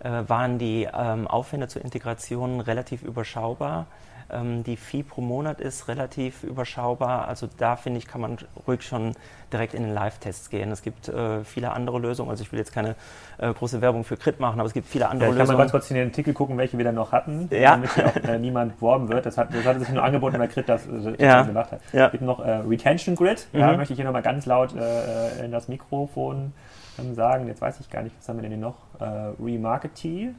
äh, 0.00 0.22
waren 0.26 0.58
die 0.58 0.88
ähm, 0.92 1.26
Aufwände 1.26 1.68
zur 1.68 1.82
Integration 1.82 2.60
relativ 2.60 3.02
überschaubar. 3.02 3.86
Ähm, 4.30 4.64
die 4.64 4.76
Fee 4.76 5.02
pro 5.02 5.20
Monat 5.20 5.60
ist 5.60 5.88
relativ 5.88 6.42
überschaubar. 6.42 7.28
Also 7.28 7.48
da 7.58 7.76
finde 7.76 7.98
ich, 7.98 8.06
kann 8.06 8.20
man 8.20 8.38
ruhig 8.66 8.82
schon 8.82 9.14
direkt 9.52 9.74
in 9.74 9.84
den 9.84 9.94
Live-Tests 9.94 10.50
gehen. 10.50 10.70
Es 10.72 10.82
gibt 10.82 11.08
äh, 11.08 11.44
viele 11.44 11.72
andere 11.72 11.98
Lösungen. 11.98 12.30
Also 12.30 12.42
ich 12.42 12.50
will 12.50 12.58
jetzt 12.58 12.72
keine 12.72 12.96
äh, 13.38 13.52
große 13.52 13.80
Werbung 13.80 14.04
für 14.04 14.16
Crit 14.16 14.40
machen, 14.40 14.58
aber 14.58 14.66
es 14.66 14.72
gibt 14.72 14.88
viele 14.88 15.08
andere 15.08 15.28
ja, 15.28 15.32
ich 15.32 15.38
Lösungen. 15.38 15.48
Kann 15.48 15.56
man 15.56 15.64
ganz 15.64 15.70
kurz 15.72 15.90
in 15.90 15.96
den 15.96 16.08
Artikel 16.08 16.34
gucken, 16.34 16.58
welche 16.58 16.76
wir 16.76 16.84
dann 16.84 16.96
noch 16.96 17.12
hatten, 17.12 17.48
ja. 17.50 17.72
damit 17.72 17.94
hier 17.94 18.06
auch 18.06 18.16
äh, 18.16 18.38
niemand 18.38 18.76
beworben 18.76 19.08
wird. 19.08 19.26
Das 19.26 19.38
hat, 19.38 19.54
das 19.54 19.64
hat 19.64 19.78
sich 19.78 19.88
nur 19.90 20.02
angeboten, 20.02 20.38
weil 20.38 20.48
Crit 20.48 20.68
das, 20.68 20.82
das 20.86 21.14
ja. 21.18 21.42
gemacht 21.42 21.72
hat. 21.72 21.80
Ja. 21.92 22.06
Es 22.06 22.12
gibt 22.12 22.24
noch 22.24 22.44
äh, 22.44 22.50
Retention 22.50 23.14
Grid. 23.14 23.46
Mhm. 23.52 23.60
Da 23.60 23.76
möchte 23.76 23.92
ich 23.92 23.96
hier 23.98 24.06
nochmal 24.06 24.22
ganz 24.22 24.46
laut 24.46 24.74
äh, 24.74 25.44
in 25.44 25.52
das 25.52 25.68
Mikrofon 25.68 26.52
ähm, 26.98 27.14
sagen. 27.14 27.46
Jetzt 27.46 27.60
weiß 27.60 27.80
ich 27.80 27.90
gar 27.90 28.02
nicht, 28.02 28.16
was 28.18 28.28
haben 28.28 28.36
wir 28.36 28.42
denn 28.42 28.52
hier 28.52 28.60
noch? 28.60 28.76
Äh, 28.98 29.32
Remarketee 29.40 30.34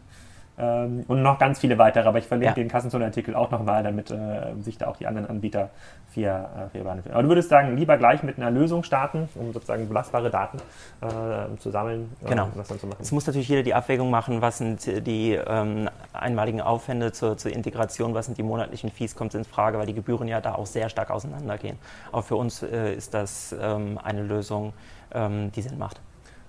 ähm, 0.58 1.04
und 1.08 1.22
noch 1.22 1.38
ganz 1.38 1.60
viele 1.60 1.78
weitere, 1.78 2.08
aber 2.08 2.18
ich 2.18 2.28
verlinke 2.28 2.52
ja. 2.52 2.54
den 2.54 2.70
Kassenzone-Artikel 2.70 3.36
auch 3.36 3.52
nochmal, 3.52 3.84
damit 3.84 4.10
äh, 4.12 4.54
sich 4.62 4.78
da 4.78 4.88
auch 4.88 4.96
die 4.96 5.06
anderen 5.06 5.28
Anbieter 5.28 5.70
fair, 6.14 6.50
äh, 6.56 6.70
fair 6.70 6.84
behandeln. 6.84 7.14
Aber 7.14 7.24
du 7.24 7.30
würdest 7.30 7.50
sagen, 7.50 7.76
lieber 7.76 7.98
gleich 7.98 8.24
mit 8.24 8.38
einer 8.38 8.52
Lösung 8.52 8.84
starten, 8.84 9.28
um 9.36 9.52
sozusagen 9.52 9.88
belastbare 9.88 10.30
Daten 10.30 10.58
äh, 11.02 11.58
zu 11.58 11.72
sammeln 11.72 12.10
äh, 12.24 12.30
genau. 12.30 12.46
und 12.46 12.58
was 12.58 12.70
dann 12.70 12.80
zu 12.80 12.88
machen. 12.88 13.00
Es 13.02 13.12
muss 13.12 13.28
natürlich 13.28 13.50
jeder 13.50 13.64
die 13.64 13.74
Abwägung 13.74 14.10
machen, 14.10 14.42
was 14.42 14.60
sind 14.60 14.86
die 15.06 15.34
ähm, 15.34 15.90
einmaligen 16.14 16.62
Aufwände 16.62 17.12
zur, 17.12 17.38
zur, 17.38 17.52
Integration, 17.52 18.14
was 18.14 18.28
sind 18.28 18.38
die 18.38 18.44
monatlichen 18.44 18.92
Fees, 18.92 19.16
kommt 19.16 19.36
in 19.36 19.44
Frage, 19.44 19.78
weil 19.78 19.88
die 19.88 19.94
Gebühren 19.94 20.28
ja 20.28 20.40
da 20.40 20.56
auch 20.56 20.66
sehr 20.66 20.90
stark 20.90 21.12
auseinandergehen. 21.12 21.78
Auch 22.12 22.24
für 22.24 22.38
uns 22.38 22.64
äh, 22.64 22.94
ist 22.94 23.14
das 23.14 23.54
ähm, 23.60 24.00
eine 24.02 24.24
Lösung, 24.24 24.74
ähm, 25.14 25.52
die 25.52 25.62
Sinn 25.62 25.78
macht. 25.78 26.00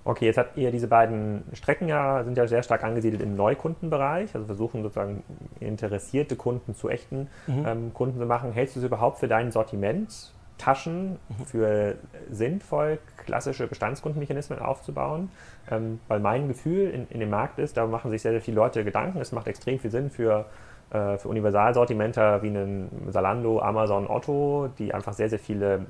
Okay, 0.07 0.27
jetzt 0.27 0.39
habt 0.39 0.57
ihr 0.57 0.71
diese 0.71 0.87
beiden 0.87 1.43
Strecken 1.53 1.89
ja, 1.89 2.23
sind 2.23 2.39
ja 2.39 2.47
sehr 2.47 2.63
stark 2.63 2.85
angesiedelt 2.85 3.21
im 3.21 3.35
Neukundenbereich, 3.35 4.33
also 4.37 4.47
versuchen 4.47 4.85
sozusagen 4.85 5.25
interessierte 5.59 6.37
Kunden 6.37 6.77
zu 6.77 6.89
echten 6.89 7.27
mhm. 7.49 7.67
ähm, 7.67 7.91
Kunden 7.93 8.21
zu 8.21 8.25
machen. 8.25 8.53
Hältst 8.53 8.77
du 8.77 8.81
es 8.81 8.87
überhaupt 8.87 9.19
für 9.19 9.27
dein 9.27 9.51
Sortiment, 9.51 10.33
Taschen 10.59 11.19
mhm. 11.29 11.45
für 11.45 11.95
sinnvoll, 12.31 13.01
klassische 13.17 13.67
Bestandskundenmechanismen 13.67 14.61
aufzubauen? 14.61 15.29
Ähm, 15.73 15.99
weil 16.07 16.21
mein 16.21 16.47
Gefühl 16.47 16.89
in, 16.89 17.09
in, 17.09 17.19
dem 17.19 17.31
Markt 17.31 17.59
ist, 17.59 17.77
da 17.77 17.85
machen 17.85 18.13
sich 18.13 18.23
sehr, 18.23 18.31
sehr 18.31 18.41
viele 18.41 18.59
Leute 18.59 18.85
Gedanken, 18.85 19.21
es 19.21 19.33
macht 19.33 19.49
extrem 19.49 19.81
viel 19.81 19.91
Sinn 19.91 20.11
für 20.11 20.47
äh, 20.91 21.19
für 21.19 21.29
Universalsortimenter 21.29 22.43
wie 22.43 22.49
einen 22.49 23.09
Salando, 23.09 23.61
Amazon, 23.61 24.07
Otto, 24.07 24.69
die 24.79 24.95
einfach 24.95 25.15
sehr, 25.15 25.29
sehr 25.29 25.41
viele 25.41 25.75
äh, 25.75 25.81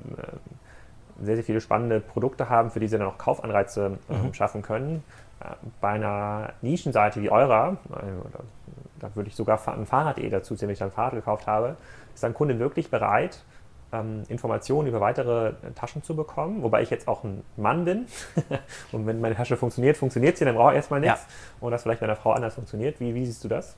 sehr, 1.21 1.35
sehr 1.35 1.43
viele 1.43 1.61
spannende 1.61 1.99
Produkte 1.99 2.49
haben, 2.49 2.71
für 2.71 2.79
die 2.79 2.87
sie 2.87 2.97
dann 2.97 3.07
auch 3.07 3.17
Kaufanreize 3.17 3.97
äh, 4.09 4.13
mhm. 4.13 4.33
schaffen 4.33 4.61
können. 4.61 5.03
Äh, 5.39 5.53
bei 5.81 5.89
einer 5.89 6.53
Nischenseite 6.61 7.21
wie 7.21 7.29
eurer, 7.29 7.77
äh, 7.91 8.39
da 8.99 9.15
würde 9.15 9.29
ich 9.29 9.35
sogar 9.35 9.59
ein 9.67 9.85
Fahrrad-E 9.85 10.29
dazu 10.29 10.55
ziehen, 10.55 10.67
wenn 10.67 10.73
ich 10.73 10.83
ein 10.83 10.91
Fahrrad 10.91 11.13
gekauft 11.13 11.47
habe, 11.47 11.77
ist 12.13 12.23
ein 12.23 12.33
Kunde 12.33 12.59
wirklich 12.59 12.89
bereit, 12.89 13.43
ähm, 13.93 14.23
Informationen 14.27 14.87
über 14.87 14.99
weitere 14.99 15.53
Taschen 15.75 16.03
zu 16.03 16.15
bekommen, 16.15 16.63
wobei 16.63 16.81
ich 16.81 16.89
jetzt 16.89 17.07
auch 17.07 17.23
ein 17.23 17.43
Mann 17.55 17.85
bin. 17.85 18.07
und 18.91 19.05
wenn 19.07 19.21
meine 19.21 19.35
Tasche 19.35 19.57
funktioniert, 19.57 19.97
funktioniert 19.97 20.37
sie, 20.37 20.45
dann 20.45 20.55
brauche 20.55 20.71
ich 20.71 20.77
erstmal 20.77 20.99
nichts. 20.99 21.21
Ja. 21.21 21.65
Und 21.65 21.71
das 21.71 21.83
vielleicht 21.83 22.01
bei 22.01 22.05
einer 22.05 22.15
Frau 22.15 22.31
anders 22.31 22.55
funktioniert. 22.55 22.99
Wie, 22.99 23.13
wie 23.15 23.25
siehst 23.25 23.43
du 23.43 23.47
das? 23.47 23.77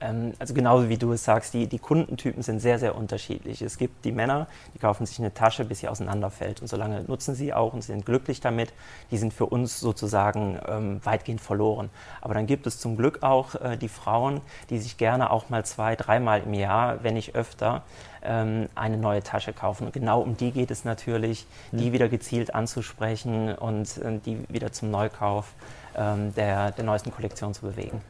Ähm, 0.00 0.34
also 0.38 0.52
genauso 0.54 0.88
wie 0.88 0.98
du 0.98 1.12
es 1.12 1.24
sagst, 1.24 1.54
die, 1.54 1.66
die 1.66 1.78
Kundentypen 1.78 2.42
sind 2.42 2.60
sehr, 2.60 2.78
sehr 2.78 2.96
unterschiedlich. 2.96 3.62
Es 3.62 3.78
gibt 3.78 4.04
die 4.04 4.12
Männer, 4.12 4.46
die 4.74 4.78
kaufen 4.78 5.06
sich 5.06 5.18
eine 5.18 5.32
Tasche, 5.32 5.64
bis 5.64 5.80
sie 5.80 5.88
auseinanderfällt. 5.88 6.60
Und 6.60 6.68
solange 6.68 7.02
nutzen 7.04 7.34
sie 7.34 7.54
auch 7.54 7.72
und 7.72 7.82
sind 7.82 8.04
glücklich 8.04 8.40
damit. 8.40 8.72
Die 9.10 9.18
sind 9.18 9.32
für 9.32 9.46
uns 9.46 9.80
sozusagen 9.80 10.58
ähm, 10.66 11.00
weitgehend 11.04 11.40
verloren. 11.40 11.90
Aber 12.20 12.34
dann 12.34 12.46
gibt 12.46 12.66
es 12.66 12.78
zum 12.78 12.96
Glück 12.96 13.22
auch 13.22 13.54
äh, 13.54 13.76
die 13.76 13.88
Frauen, 13.88 14.40
die 14.70 14.78
sich 14.78 14.98
gerne 14.98 15.30
auch 15.30 15.48
mal 15.48 15.64
zwei, 15.64 15.96
dreimal 15.96 16.42
im 16.42 16.54
Jahr, 16.54 17.02
wenn 17.02 17.14
nicht 17.14 17.34
öfter, 17.34 17.82
ähm, 18.22 18.68
eine 18.74 18.98
neue 18.98 19.22
Tasche 19.22 19.52
kaufen. 19.52 19.86
Und 19.86 19.92
genau 19.92 20.20
um 20.20 20.36
die 20.36 20.50
geht 20.50 20.70
es 20.70 20.84
natürlich, 20.84 21.46
mhm. 21.72 21.78
die 21.78 21.92
wieder 21.92 22.08
gezielt 22.08 22.54
anzusprechen 22.54 23.54
und 23.54 23.96
äh, 23.98 24.18
die 24.24 24.44
wieder 24.48 24.72
zum 24.72 24.90
Neukauf 24.90 25.54
ähm, 25.96 26.34
der, 26.34 26.72
der 26.72 26.84
neuesten 26.84 27.12
Kollektion 27.12 27.54
zu 27.54 27.62
bewegen. 27.62 28.02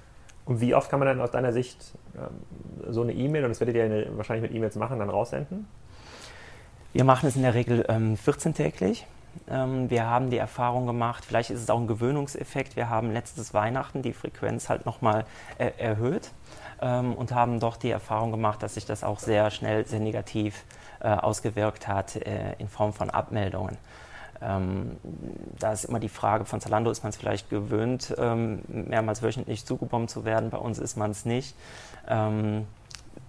Und 0.47 0.61
wie 0.61 0.75
oft 0.75 0.89
kann 0.89 1.01
man 1.01 1.09
dann 1.09 1.21
aus 1.21 1.33
deiner 1.33 1.53
Sicht 1.53 1.93
ähm, 2.17 2.93
so 2.93 3.03
eine 3.03 3.13
E-Mail, 3.13 3.45
und 3.45 3.51
das 3.51 3.61
werdet 3.61 3.77
ihr 3.77 4.17
wahrscheinlich 4.17 4.49
mit 4.49 4.57
E-Mails 4.57 4.77
machen, 4.77 4.99
dann 4.99 5.11
raussenden? 5.11 5.67
Wir 6.93 7.05
machen 7.05 7.29
es 7.29 7.37
in 7.37 7.43
der 7.43 7.55
Regel 7.55 7.85
ähm, 7.89 8.15
14-täglich. 8.15 9.05
Ähm, 9.51 9.91
wir 9.91 10.09
haben 10.09 10.31
die 10.31 10.39
Erfahrung 10.39 10.87
gemacht, 10.87 11.25
vielleicht 11.27 11.51
ist 11.51 11.61
es 11.61 11.69
auch 11.69 11.79
ein 11.79 11.87
Gewöhnungseffekt. 11.87 12.77
Wir 12.77 12.89
haben 12.89 13.13
letztes 13.13 13.53
Weihnachten 13.53 14.03
die 14.03 14.13
Frequenz 14.13 14.69
halt 14.69 14.87
nochmal 14.87 15.27
äh, 15.59 15.73
erhöht 15.79 16.31
ähm, 16.81 17.13
und 17.13 17.33
haben 17.33 17.61
doch 17.61 17.77
die 17.77 17.91
Erfahrung 17.91 18.31
gemacht, 18.31 18.63
dass 18.63 18.75
sich 18.75 18.87
das 18.87 19.05
auch 19.05 19.19
sehr 19.19 19.51
schnell, 19.51 19.87
sehr 19.87 20.01
negativ 20.01 20.65
äh, 21.01 21.09
ausgewirkt 21.09 21.89
hat 21.89 22.17
äh, 22.17 22.55
in 22.59 22.69
Form 22.69 22.93
von 22.93 23.11
Abmeldungen. 23.11 23.77
Ähm, 24.43 24.97
da 25.59 25.73
ist 25.73 25.85
immer 25.85 26.01
die 26.01 26.09
Frage, 26.09 26.45
von 26.45 26.61
Zalando 26.61 26.91
ist 26.91 27.03
man 27.03 27.11
es 27.11 27.17
vielleicht 27.17 27.51
gewöhnt, 27.51 28.15
ähm, 28.19 28.63
mehrmals 28.69 29.23
wöchentlich 29.23 29.65
zugebombt 29.65 30.11
zu 30.11 30.25
werden, 30.25 30.51
bei 30.51 30.59
uns 30.59 30.79
ist 30.79 30.97
man 30.97 31.11
es 31.11 31.25
nicht. 31.25 31.55
Ähm, 32.09 32.67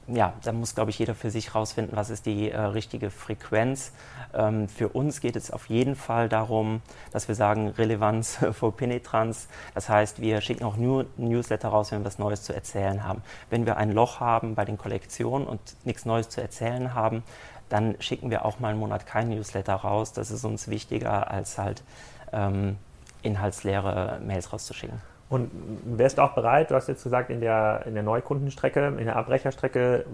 ja, 0.08 0.34
da 0.44 0.54
muss, 0.54 0.74
glaube 0.74 0.90
ich, 0.90 1.00
jeder 1.00 1.16
für 1.16 1.30
sich 1.30 1.54
rausfinden, 1.54 1.98
was 1.98 2.10
ist 2.10 2.26
die 2.26 2.50
äh, 2.50 2.58
richtige 2.60 3.10
Frequenz. 3.10 3.92
Ähm, 4.34 4.70
für 4.70 4.90
uns 4.90 5.20
geht 5.20 5.36
es 5.36 5.52
auf 5.52 5.68
jeden 5.68 5.96
Fall 5.96 6.30
darum, 6.30 6.82
dass 7.12 7.28
wir 7.28 7.36
sagen, 7.36 7.70
Relevanz 7.70 8.38
vor 8.54 8.76
Penetranz. 8.76 9.50
Das 9.74 9.90
heißt, 9.90 10.22
wir 10.22 10.40
schicken 10.40 10.64
auch 10.64 10.78
nur 10.78 11.08
Newsletter 11.18 11.70
raus, 11.70 11.92
wenn 11.92 12.00
wir 12.00 12.06
was 12.06 12.20
Neues 12.20 12.44
zu 12.44 12.54
erzählen 12.54 13.04
haben. 13.04 13.22
Wenn 13.50 13.66
wir 13.66 13.76
ein 13.76 13.92
Loch 13.92 14.22
haben 14.22 14.56
bei 14.56 14.64
den 14.64 14.78
Kollektionen 14.78 15.46
und 15.46 15.60
nichts 15.84 16.06
Neues 16.06 16.30
zu 16.30 16.42
erzählen 16.42 16.94
haben, 16.94 17.24
dann 17.70 17.96
schicken 18.00 18.30
wir 18.30 18.46
auch 18.46 18.60
mal 18.60 18.70
einen 18.70 18.80
Monat 18.80 19.06
kein 19.06 19.30
Newsletter 19.30 19.76
raus. 19.76 20.14
Das 20.14 20.32
ist 20.32 20.46
uns 20.46 20.68
wichtiger, 20.68 21.30
als 21.32 21.58
halt 21.58 21.84
ähm, 22.32 22.78
inhaltsleere 23.22 24.20
Mails 24.26 24.54
rauszuschicken. 24.54 25.02
Und 25.30 25.52
wärst 25.84 26.20
du 26.20 26.22
auch 26.22 26.34
bereit, 26.34 26.72
du 26.72 26.76
hast 26.76 26.88
jetzt 26.88 27.04
gesagt, 27.04 27.30
in 27.30 27.42
der, 27.42 27.84
in 27.86 27.96
der 27.96 28.04
Neukundenstrecke, 28.04 28.96
in 28.98 29.06
der 29.06 29.18
Abbrecherstrecke 29.18 30.06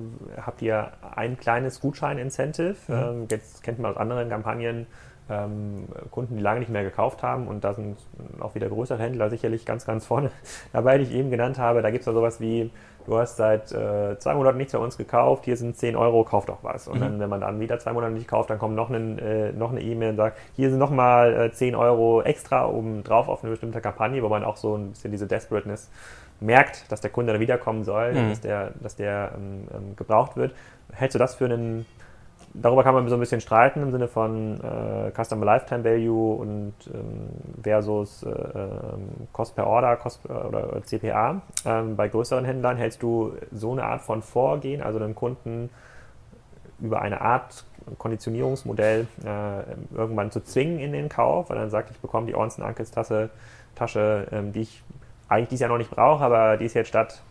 habt 0.42 0.62
ihr 0.64 0.92
ein 1.16 1.38
kleines 1.38 1.82
Gutschein-Incentive. 1.82 2.76
Mhm. 2.88 2.94
Ähm, 2.94 3.28
jetzt 3.30 3.62
kennt 3.62 3.78
man 3.78 3.92
aus 3.92 3.98
anderen 3.98 4.30
Kampagnen 4.30 4.88
ähm, 5.30 5.88
Kunden, 6.10 6.38
die 6.38 6.42
lange 6.42 6.60
nicht 6.60 6.72
mehr 6.72 6.84
gekauft 6.84 7.24
haben 7.24 7.48
und 7.48 7.64
da 7.64 7.74
sind 7.74 7.98
auch 8.40 8.56
wieder 8.56 8.68
größere 8.68 9.02
Händler 9.02 9.30
sicherlich 9.30 9.66
ganz, 9.66 9.86
ganz 9.86 10.06
vorne 10.06 10.32
dabei, 10.74 10.98
die 10.98 11.06
ich 11.06 11.12
eben 11.12 11.30
genannt 11.30 11.60
habe. 11.60 11.82
Da 11.82 11.92
gibt 11.92 12.02
es 12.02 12.06
da 12.06 12.14
sowas 12.14 12.42
wie 12.42 12.72
du 13.06 13.18
hast 13.18 13.38
seit 13.38 13.72
äh, 13.72 14.18
zwei 14.20 14.34
Monaten 14.34 14.58
nichts 14.58 14.74
bei 14.74 14.80
uns 14.80 14.98
gekauft, 14.98 15.46
hier 15.46 15.58
sind 15.58 15.78
10 15.78 15.96
Euro, 15.96 16.24
kauf 16.24 16.46
doch 16.46 16.60
was. 16.64 16.88
Und 16.88 16.98
mhm. 16.98 17.02
dann, 17.02 17.20
wenn 17.20 17.30
man 17.30 17.42
dann 17.42 17.60
wieder 17.60 17.80
zwei 17.80 17.94
Monate 17.94 18.14
nicht 18.14 18.28
kauft, 18.28 18.50
dann 18.50 18.60
kommt 18.60 18.76
noch, 18.76 18.90
einen, 18.90 19.20
äh, 19.20 19.52
noch 19.52 19.72
eine 19.72 19.82
E-Mail 19.82 20.12
und 20.12 20.18
sagt, 20.18 20.38
hier 20.56 20.70
sind 20.70 20.80
nochmal 20.80 21.34
äh, 21.34 21.52
10 21.52 21.76
Euro 21.76 22.22
extra 22.22 22.68
oben 22.68 23.04
drauf 23.04 23.28
auf 23.28 23.44
eine 23.44 23.52
bestimmte 23.52 23.82
Kampagne, 23.82 24.22
wo 24.24 24.30
man 24.30 24.44
auch 24.44 24.58
so 24.58 24.76
ein 24.76 24.92
bisschen 24.92 25.12
diese 25.12 25.28
Desperateness 25.28 25.90
merkt, 26.40 26.92
dass 26.92 27.02
der 27.02 27.10
Kunde 27.10 27.34
dann 27.34 27.42
wiederkommen 27.42 27.84
soll, 27.84 28.14
mhm. 28.14 28.30
dass 28.30 28.42
der, 28.42 28.72
dass 28.82 28.96
der 28.96 29.32
ähm, 29.36 29.68
ähm, 29.74 29.96
gebraucht 29.96 30.36
wird. 30.36 30.54
Hältst 30.92 31.16
du 31.16 31.20
das 31.20 31.36
für 31.36 31.46
einen 31.46 31.86
darüber 32.54 32.84
kann 32.84 32.94
man 32.94 33.08
so 33.08 33.16
ein 33.16 33.20
bisschen 33.20 33.42
streiten 33.42 33.82
im 33.82 33.92
Sinne 33.92 34.08
von 34.08 34.60
äh, 34.62 35.12
Customer 35.12 35.46
Lifetime 35.46 35.84
Value 35.84 36.36
und 36.36 36.74
ähm, 36.94 37.30
versus 37.62 38.24
äh, 38.24 38.30
ähm, 38.30 39.28
Cost 39.32 39.56
per 39.56 39.68
Order 39.68 39.96
Cost, 39.98 40.22
äh, 40.28 40.32
oder 40.32 40.82
CPA. 40.84 41.42
Ähm, 41.66 41.96
bei 41.96 42.08
größeren 42.08 42.46
Händlern 42.46 42.78
hältst 42.78 43.02
du 43.02 43.34
so 43.52 43.72
eine 43.72 43.84
Art 43.84 44.02
von 44.02 44.22
Vorgehen, 44.22 44.82
also 44.82 45.00
den 45.00 45.16
Kunden 45.16 45.70
über 46.80 47.02
eine 47.02 47.22
Art 47.22 47.66
Konditionierungsmodell 47.98 49.08
äh, 49.26 49.98
irgendwann 49.98 50.32
zu 50.32 50.42
zwingen 50.42 50.80
in 50.80 50.92
den 50.92 51.10
Kauf, 51.10 51.50
weil 51.50 51.58
dann 51.58 51.70
sagt, 51.70 51.92
ich 51.92 52.00
bekomme 52.00 52.28
die 52.28 52.36
Ornstein 52.36 52.66
Uncles 52.66 52.92
Tasche, 52.92 53.30
Tasche 53.76 54.28
ähm, 54.32 54.54
die 54.54 54.62
ich 54.62 54.84
eigentlich 55.28 55.50
dieses 55.50 55.62
Jahr 55.62 55.70
noch 55.70 55.78
nicht 55.78 55.92
brauche, 55.92 56.24
aber 56.24 56.58
die 56.58 56.66
ist 56.66 56.74
jetzt 56.74 56.88
statt 56.88 57.22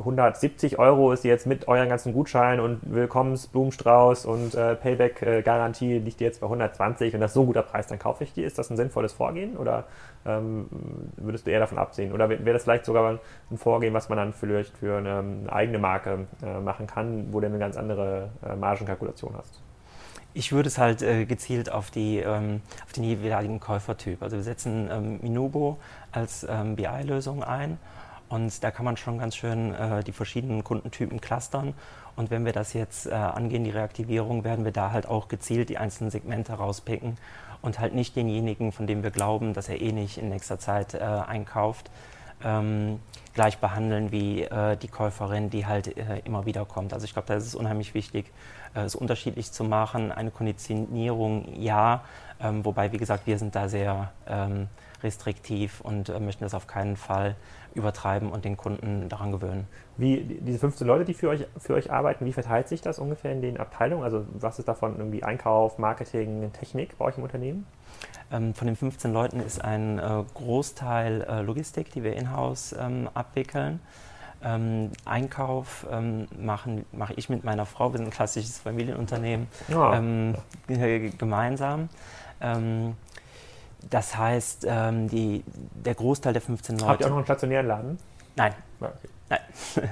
170 0.00 0.78
Euro 0.78 1.12
ist 1.12 1.24
jetzt 1.24 1.46
mit 1.46 1.68
euren 1.68 1.88
ganzen 1.88 2.12
Gutscheinen 2.12 2.60
und 2.60 2.80
Willkommensblumenstrauß 2.82 4.24
und 4.26 4.54
äh, 4.54 4.74
Payback-Garantie 4.74 5.98
liegt 5.98 6.20
jetzt 6.20 6.40
bei 6.40 6.46
120 6.46 7.14
und 7.14 7.20
das 7.20 7.30
ist 7.30 7.34
so 7.34 7.42
ein 7.42 7.46
guter 7.46 7.62
Preis, 7.62 7.86
dann 7.86 7.98
kaufe 7.98 8.24
ich 8.24 8.32
die. 8.32 8.42
Ist 8.42 8.58
das 8.58 8.70
ein 8.70 8.76
sinnvolles 8.76 9.12
Vorgehen 9.12 9.56
oder 9.56 9.84
ähm, 10.26 10.68
würdest 11.16 11.46
du 11.46 11.50
eher 11.50 11.60
davon 11.60 11.78
absehen? 11.78 12.12
Oder 12.12 12.28
wäre 12.28 12.52
das 12.52 12.64
vielleicht 12.64 12.84
sogar 12.84 13.18
ein 13.50 13.58
Vorgehen, 13.58 13.94
was 13.94 14.08
man 14.08 14.18
dann 14.18 14.32
vielleicht 14.32 14.76
für 14.78 14.98
eine, 14.98 15.18
eine 15.18 15.52
eigene 15.52 15.78
Marke 15.78 16.26
äh, 16.42 16.60
machen 16.60 16.86
kann, 16.86 17.32
wo 17.32 17.40
du 17.40 17.46
eine 17.46 17.58
ganz 17.58 17.76
andere 17.76 18.30
äh, 18.44 18.56
Margenkalkulation 18.56 19.34
hast? 19.36 19.60
Ich 20.32 20.52
würde 20.52 20.68
es 20.68 20.78
halt 20.78 21.02
äh, 21.02 21.24
gezielt 21.26 21.72
auf, 21.72 21.90
die, 21.90 22.18
ähm, 22.18 22.62
auf 22.84 22.92
den 22.92 23.04
jeweiligen 23.04 23.58
Käufertyp. 23.58 24.22
Also 24.22 24.36
wir 24.36 24.44
setzen 24.44 24.88
ähm, 24.90 25.18
Minubo 25.22 25.78
als 26.12 26.46
ähm, 26.48 26.76
BI-Lösung 26.76 27.42
ein 27.42 27.78
und 28.30 28.62
da 28.62 28.70
kann 28.70 28.84
man 28.84 28.96
schon 28.96 29.18
ganz 29.18 29.36
schön 29.36 29.74
äh, 29.74 30.02
die 30.04 30.12
verschiedenen 30.12 30.64
Kundentypen 30.64 31.20
clustern. 31.20 31.74
Und 32.16 32.30
wenn 32.30 32.44
wir 32.44 32.52
das 32.52 32.72
jetzt 32.72 33.06
äh, 33.06 33.10
angehen, 33.10 33.64
die 33.64 33.70
Reaktivierung, 33.70 34.44
werden 34.44 34.64
wir 34.64 34.72
da 34.72 34.92
halt 34.92 35.06
auch 35.06 35.28
gezielt 35.28 35.68
die 35.68 35.78
einzelnen 35.78 36.10
Segmente 36.10 36.52
rauspicken 36.52 37.18
und 37.60 37.80
halt 37.80 37.92
nicht 37.94 38.14
denjenigen, 38.14 38.70
von 38.72 38.86
dem 38.86 39.02
wir 39.02 39.10
glauben, 39.10 39.52
dass 39.52 39.68
er 39.68 39.80
eh 39.80 39.92
nicht 39.92 40.16
in 40.16 40.28
nächster 40.28 40.60
Zeit 40.60 40.94
äh, 40.94 40.98
einkauft, 40.98 41.90
ähm, 42.44 43.00
gleich 43.34 43.58
behandeln 43.58 44.12
wie 44.12 44.42
äh, 44.42 44.76
die 44.76 44.88
Käuferin, 44.88 45.50
die 45.50 45.66
halt 45.66 45.96
äh, 45.96 46.20
immer 46.24 46.46
wieder 46.46 46.64
kommt. 46.64 46.94
Also 46.94 47.04
ich 47.04 47.12
glaube, 47.12 47.26
da 47.26 47.34
ist 47.34 47.46
es 47.46 47.56
unheimlich 47.56 47.94
wichtig, 47.94 48.26
äh, 48.74 48.82
es 48.82 48.94
unterschiedlich 48.94 49.50
zu 49.50 49.64
machen. 49.64 50.12
Eine 50.12 50.30
Konditionierung 50.30 51.48
ja, 51.56 52.04
ähm, 52.40 52.64
wobei, 52.64 52.92
wie 52.92 52.98
gesagt, 52.98 53.26
wir 53.26 53.38
sind 53.38 53.56
da 53.56 53.68
sehr 53.68 54.12
ähm, 54.28 54.68
restriktiv 55.02 55.80
und 55.80 56.08
äh, 56.08 56.20
möchten 56.20 56.44
das 56.44 56.54
auf 56.54 56.66
keinen 56.66 56.96
Fall 56.96 57.36
übertreiben 57.74 58.30
und 58.30 58.44
den 58.44 58.56
Kunden 58.56 59.08
daran 59.08 59.32
gewöhnen. 59.32 59.66
Wie 59.96 60.22
diese 60.40 60.58
15 60.58 60.86
Leute, 60.86 61.04
die 61.04 61.14
für 61.14 61.28
euch, 61.28 61.46
für 61.58 61.74
euch 61.74 61.90
arbeiten, 61.90 62.24
wie 62.26 62.32
verteilt 62.32 62.68
sich 62.68 62.80
das 62.80 62.98
ungefähr 62.98 63.32
in 63.32 63.42
den 63.42 63.58
Abteilungen? 63.58 64.02
Also 64.02 64.26
was 64.32 64.58
ist 64.58 64.68
davon 64.68 64.96
irgendwie 64.98 65.22
Einkauf, 65.22 65.78
Marketing, 65.78 66.52
Technik 66.52 66.98
bei 66.98 67.06
euch 67.06 67.18
im 67.18 67.24
Unternehmen? 67.24 67.66
Ähm, 68.32 68.54
von 68.54 68.66
den 68.66 68.76
15 68.76 69.12
Leuten 69.12 69.40
ist 69.40 69.62
ein 69.62 69.98
äh, 69.98 70.24
Großteil 70.34 71.22
äh, 71.22 71.42
Logistik, 71.42 71.92
die 71.92 72.02
wir 72.02 72.14
in-house 72.14 72.74
ähm, 72.78 73.08
abwickeln. 73.14 73.80
Ähm, 74.42 74.90
Einkauf 75.04 75.86
ähm, 75.90 76.26
mache 76.38 77.12
ich 77.16 77.28
mit 77.28 77.44
meiner 77.44 77.66
Frau, 77.66 77.92
wir 77.92 77.98
sind 77.98 78.06
ein 78.06 78.12
klassisches 78.12 78.58
Familienunternehmen, 78.58 79.48
ja. 79.68 79.98
ähm, 79.98 80.34
gemeinsam. 81.18 81.90
Das 83.88 84.16
heißt, 84.16 84.66
ähm, 84.68 85.08
die, 85.08 85.44
der 85.74 85.94
Großteil 85.94 86.32
der 86.32 86.42
15 86.42 86.76
Leute. 86.76 86.88
Habt 86.88 87.00
ihr 87.00 87.06
auch 87.06 87.10
noch 87.10 87.16
einen 87.16 87.24
stationären 87.24 87.66
Laden? 87.66 87.98
Nein. 88.36 88.54
Okay. 88.80 89.08
Nein. 89.28 89.40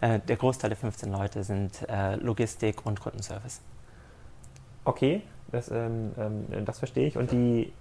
Äh, 0.00 0.18
der 0.20 0.36
Großteil 0.36 0.70
der 0.70 0.78
15 0.78 1.12
Leute 1.12 1.44
sind 1.44 1.86
äh, 1.88 2.16
Logistik 2.16 2.86
und 2.86 3.00
Kundenservice. 3.00 3.60
Okay, 4.84 5.22
das, 5.52 5.70
ähm, 5.70 6.12
ähm, 6.18 6.64
das 6.64 6.78
verstehe 6.78 7.06
ich. 7.06 7.18
Und 7.18 7.30
die, 7.32 7.72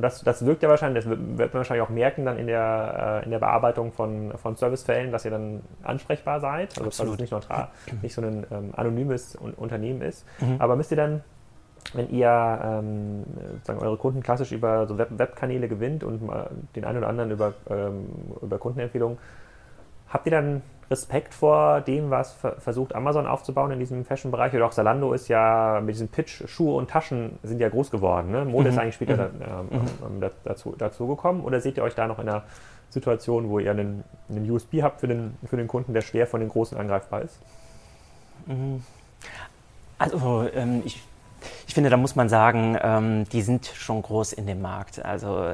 das, 0.00 0.22
das 0.22 0.46
wirkt 0.46 0.62
ja 0.62 0.68
wahrscheinlich, 0.68 1.04
das 1.04 1.10
wird 1.10 1.38
man 1.38 1.52
wahrscheinlich 1.52 1.86
auch 1.86 1.90
merken 1.90 2.24
dann 2.24 2.38
in 2.38 2.46
der, 2.46 3.20
äh, 3.22 3.24
in 3.24 3.30
der 3.30 3.38
Bearbeitung 3.38 3.92
von, 3.92 4.32
von 4.38 4.56
Servicefällen, 4.56 5.12
dass 5.12 5.24
ihr 5.24 5.30
dann 5.30 5.60
ansprechbar 5.82 6.40
seid. 6.40 6.70
Also 6.70 6.86
Absolut. 6.86 7.12
dass 7.12 7.14
es 7.16 7.20
nicht 7.20 7.32
neutral, 7.32 7.68
nicht 8.02 8.14
so 8.14 8.22
ein 8.22 8.46
ähm, 8.50 8.72
anonymes 8.76 9.36
Unternehmen 9.36 10.00
ist. 10.00 10.24
Mhm. 10.40 10.56
Aber 10.58 10.76
müsst 10.76 10.90
ihr 10.90 10.96
dann 10.96 11.22
wenn 11.94 12.10
ihr 12.10 12.60
ähm, 12.64 13.24
sagen, 13.64 13.80
eure 13.80 13.96
Kunden 13.96 14.22
klassisch 14.22 14.52
über 14.52 14.86
so 14.86 14.98
Web 14.98 15.08
Webkanäle 15.10 15.68
gewinnt 15.68 16.04
und 16.04 16.22
den 16.74 16.84
einen 16.84 16.98
oder 16.98 17.08
anderen 17.08 17.30
über, 17.30 17.54
ähm, 17.68 18.08
über 18.40 18.58
Kundenempfehlungen, 18.58 19.18
habt 20.08 20.26
ihr 20.26 20.32
dann 20.32 20.62
Respekt 20.92 21.32
vor 21.32 21.80
dem, 21.80 22.10
was 22.10 22.36
versucht 22.58 22.94
Amazon 22.94 23.26
aufzubauen 23.26 23.72
in 23.72 23.78
diesem 23.78 24.04
Fashion-Bereich? 24.04 24.54
Oder 24.54 24.66
auch 24.66 24.72
Zalando 24.72 25.14
ist 25.14 25.28
ja 25.28 25.80
mit 25.80 25.94
diesem 25.94 26.08
Pitch, 26.08 26.46
Schuhe 26.46 26.76
und 26.76 26.90
Taschen 26.90 27.38
sind 27.42 27.60
ja 27.60 27.70
groß 27.70 27.90
geworden. 27.90 28.30
Ne? 28.30 28.44
Mode 28.44 28.64
mhm. 28.64 28.74
ist 28.74 28.78
eigentlich 28.78 28.94
später 28.96 29.30
mhm. 29.30 29.68
ähm, 29.72 30.18
mhm. 30.18 30.30
dazu, 30.44 30.74
dazu 30.76 31.06
gekommen. 31.06 31.42
Oder 31.44 31.60
seht 31.60 31.78
ihr 31.78 31.82
euch 31.82 31.94
da 31.94 32.06
noch 32.06 32.18
in 32.18 32.28
einer 32.28 32.42
Situation, 32.90 33.48
wo 33.48 33.58
ihr 33.58 33.70
einen, 33.70 34.04
einen 34.28 34.50
USB 34.50 34.82
habt 34.82 35.00
für 35.00 35.08
den, 35.08 35.34
für 35.46 35.56
den 35.56 35.66
Kunden, 35.66 35.94
der 35.94 36.02
schwer 36.02 36.26
von 36.26 36.40
den 36.40 36.50
Großen 36.50 36.76
angreifbar 36.76 37.22
ist? 37.22 37.38
Mhm. 38.46 38.82
Also 39.98 40.46
ähm, 40.52 40.82
ich 40.84 41.02
ich 41.72 41.74
finde, 41.74 41.88
da 41.88 41.96
muss 41.96 42.16
man 42.16 42.28
sagen, 42.28 42.76
ähm, 42.82 43.24
die 43.30 43.40
sind 43.40 43.64
schon 43.64 44.02
groß 44.02 44.34
in 44.34 44.46
dem 44.46 44.60
Markt. 44.60 45.02
Also 45.02 45.52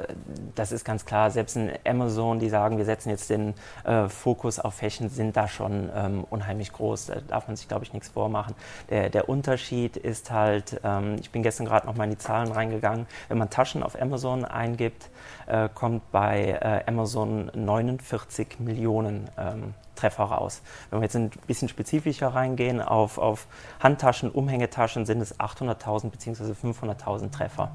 das 0.57 0.73
ist 0.73 0.85
ganz 0.85 1.05
klar. 1.05 1.31
Selbst 1.31 1.55
in 1.55 1.71
Amazon, 1.87 2.41
die 2.41 2.49
sagen, 2.49 2.77
wir 2.77 2.85
setzen 2.85 3.11
jetzt 3.11 3.31
den 3.31 3.55
äh, 3.85 4.09
Fokus 4.09 4.59
auf 4.59 4.75
Fashion, 4.75 5.11
sind 5.11 5.37
da 5.37 5.47
schon 5.47 5.89
ähm, 5.95 6.25
unheimlich 6.29 6.73
groß. 6.73 7.07
Da 7.07 7.21
darf 7.29 7.47
man 7.47 7.55
sich, 7.55 7.69
glaube 7.69 7.85
ich, 7.85 7.93
nichts 7.93 8.09
vormachen. 8.09 8.57
Der, 8.91 9.11
der 9.11 9.29
Unterschied 9.29 9.97
ist 9.97 10.33
halt, 10.33 10.81
ähm, 10.83 11.19
ich 11.21 11.31
bin 11.31 11.45
gestern 11.45 11.67
gerade 11.67 11.87
noch 11.87 11.95
mal 11.95 12.03
in 12.03 12.11
die 12.11 12.19
Zahlen 12.19 12.51
reingegangen, 12.51 13.07
wenn 13.29 13.39
man 13.39 13.49
Taschen 13.49 13.85
auf 13.85 13.95
Amazon 14.03 14.45
eingibt, 14.45 15.11
äh, 15.47 15.69
kommt 15.73 16.11
bei 16.11 16.59
äh, 16.61 16.91
Amazon 16.91 17.49
49 17.55 18.59
Millionen 18.59 19.31
ähm, 19.39 19.73
Treffer 19.99 20.25
raus. 20.25 20.63
Wenn 20.91 21.01
wir 21.01 21.05
jetzt 21.05 21.17
ein 21.17 21.31
bisschen 21.47 21.69
spezifischer 21.69 22.29
reingehen, 22.29 22.81
auf, 22.81 23.19
auf 23.19 23.47
Handtaschen, 23.81 24.31
Umhängetaschen 24.31 25.07
sind 25.07 25.21
es 25.21 25.39
800.000 25.39 26.11
bzw. 26.11 26.53
500.000 26.53 27.31
Treffer. 27.31 27.73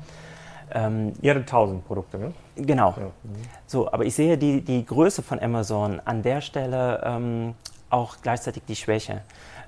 Ähm, 0.71 1.13
Ihr 1.21 1.31
hattet 1.31 1.43
1000 1.43 1.85
Produkte, 1.85 2.17
ne? 2.17 2.33
Genau. 2.55 2.95
Ja. 2.97 3.05
Mhm. 3.05 3.35
So, 3.67 3.91
aber 3.91 4.05
ich 4.05 4.15
sehe 4.15 4.37
die, 4.37 4.61
die 4.61 4.85
Größe 4.85 5.21
von 5.21 5.39
Amazon 5.39 6.01
an 6.03 6.23
der 6.23 6.41
Stelle 6.41 7.01
ähm, 7.05 7.55
auch 7.89 8.17
gleichzeitig 8.21 8.63
die 8.67 8.75
Schwäche. 8.75 9.21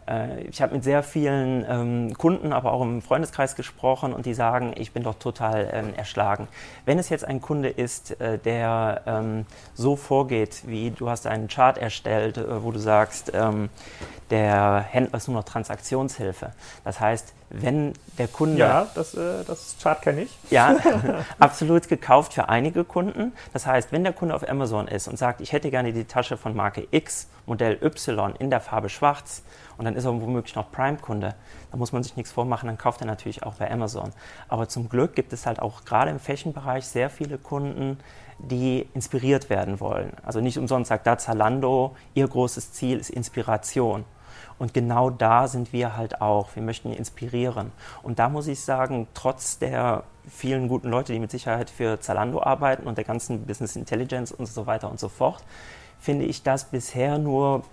Äh, 0.08 0.44
ich 0.44 0.62
habe 0.62 0.74
mit 0.76 0.84
sehr 0.84 1.04
vielen 1.04 1.66
ähm, 1.70 2.14
Kunden, 2.18 2.54
aber 2.54 2.72
auch 2.72 2.82
im 2.82 3.02
Freundeskreis 3.02 3.56
gesprochen 3.56 4.14
und 4.14 4.26
die 4.26 4.34
sagen, 4.34 4.74
ich 4.76 4.92
bin 4.92 5.04
doch 5.04 5.16
total 5.16 5.70
ähm, 5.72 5.94
erschlagen. 5.96 6.48
Wenn 6.86 7.00
es 7.00 7.10
jetzt 7.10 7.26
ein 7.26 7.42
Kunde 7.42 7.70
ist, 7.70 8.20
äh, 8.20 8.38
der 8.38 9.02
ähm, 9.06 9.46
so 9.74 9.96
vorgeht, 9.96 10.64
wie 10.66 10.92
du 10.92 11.10
hast 11.10 11.28
einen 11.28 11.48
Chart 11.48 11.78
erstellt, 11.78 12.38
äh, 12.38 12.64
wo 12.64 12.72
du 12.72 12.80
sagst, 12.80 13.32
ähm, 13.34 13.70
der 14.30 14.80
Händler 14.90 15.18
ist 15.18 15.28
nur 15.28 15.38
noch 15.38 15.44
Transaktionshilfe. 15.44 16.52
Das 16.84 17.00
heißt, 17.00 17.35
wenn 17.50 17.94
der 18.18 18.28
Kunde. 18.28 18.58
Ja, 18.58 18.88
das, 18.96 19.14
äh, 19.14 19.44
das 19.46 19.76
Chart 19.82 20.02
kenne 20.02 20.24
ich. 20.24 20.38
Ja, 20.50 20.76
absolut 21.40 21.88
gekauft 21.88 22.34
für 22.34 22.50
einige 22.50 22.84
Kunden. 22.84 23.34
Das 23.54 23.66
heißt, 23.66 23.92
wenn 23.92 24.04
der 24.04 24.14
Kunde 24.14 24.36
auf 24.36 24.48
Amazon 24.48 24.88
ist 24.88 25.08
und 25.08 25.18
sagt, 25.18 25.42
ich 25.42 25.52
hätte 25.52 25.70
gerne 25.70 25.94
die 25.94 26.06
Tasche 26.06 26.38
von 26.38 26.56
Marke 26.56 26.88
X, 26.92 27.28
Modell 27.46 27.78
Y 27.84 28.36
in 28.40 28.50
der 28.50 28.62
Farbe 28.62 28.90
Schwarz 28.90 29.44
und 29.78 29.86
dann 29.86 29.96
ist 29.96 30.06
er 30.06 30.20
womöglich 30.20 30.56
noch 30.56 30.72
Prime-Kunde, 30.72 31.36
da 31.72 31.78
muss 31.78 31.92
man 31.92 32.04
sich 32.04 32.16
nichts 32.16 32.32
vormachen, 32.32 32.68
dann 32.68 32.78
kauft 32.78 33.02
er 33.02 33.08
natürlich 33.08 33.44
auch 33.44 33.56
bei 33.56 33.70
Amazon. 33.70 34.12
Aber 34.48 34.68
zum 34.68 34.90
Glück 34.90 35.16
gibt 35.16 35.34
es 35.34 35.46
halt 35.46 35.60
auch 35.60 35.86
gerade 35.86 36.12
im 36.12 36.20
Fashion-Bereich 36.20 36.86
sehr 36.86 37.10
viele 37.10 37.38
Kunden, 37.38 38.00
die 38.40 38.88
inspiriert 38.94 39.50
werden 39.50 39.80
wollen. 39.80 40.12
Also 40.24 40.42
nicht 40.42 40.58
umsonst 40.58 40.90
sagt 40.90 41.08
da 41.08 41.18
Zalando, 41.18 41.96
ihr 42.14 42.28
großes 42.28 42.74
Ziel 42.74 42.98
ist 42.98 43.10
Inspiration. 43.10 44.04
Und 44.58 44.74
genau 44.74 45.10
da 45.10 45.48
sind 45.48 45.74
wir 45.74 45.98
halt 45.98 46.22
auch. 46.22 46.56
Wir 46.56 46.64
möchten 46.64 46.94
inspirieren. 46.94 47.72
Und 48.04 48.20
da 48.20 48.30
muss 48.30 48.48
ich 48.48 48.62
sagen, 48.62 49.08
trotz 49.14 49.60
der 49.60 50.04
vielen 50.28 50.68
guten 50.68 50.90
Leute, 50.90 51.14
die 51.14 51.20
mit 51.20 51.32
Sicherheit 51.32 51.70
für 51.70 52.00
Zalando 52.00 52.42
arbeiten 52.42 52.88
und 52.88 52.98
der 52.98 53.06
ganzen 53.06 53.46
Business 53.46 53.76
Intelligence 53.76 54.32
und 54.32 54.48
so 54.48 54.66
weiter 54.66 54.90
und 54.90 55.00
so 55.00 55.10
fort, 55.10 55.44
finde 56.00 56.26
ich 56.26 56.44
das 56.44 56.66
bisher 56.66 57.18
nur 57.18 57.64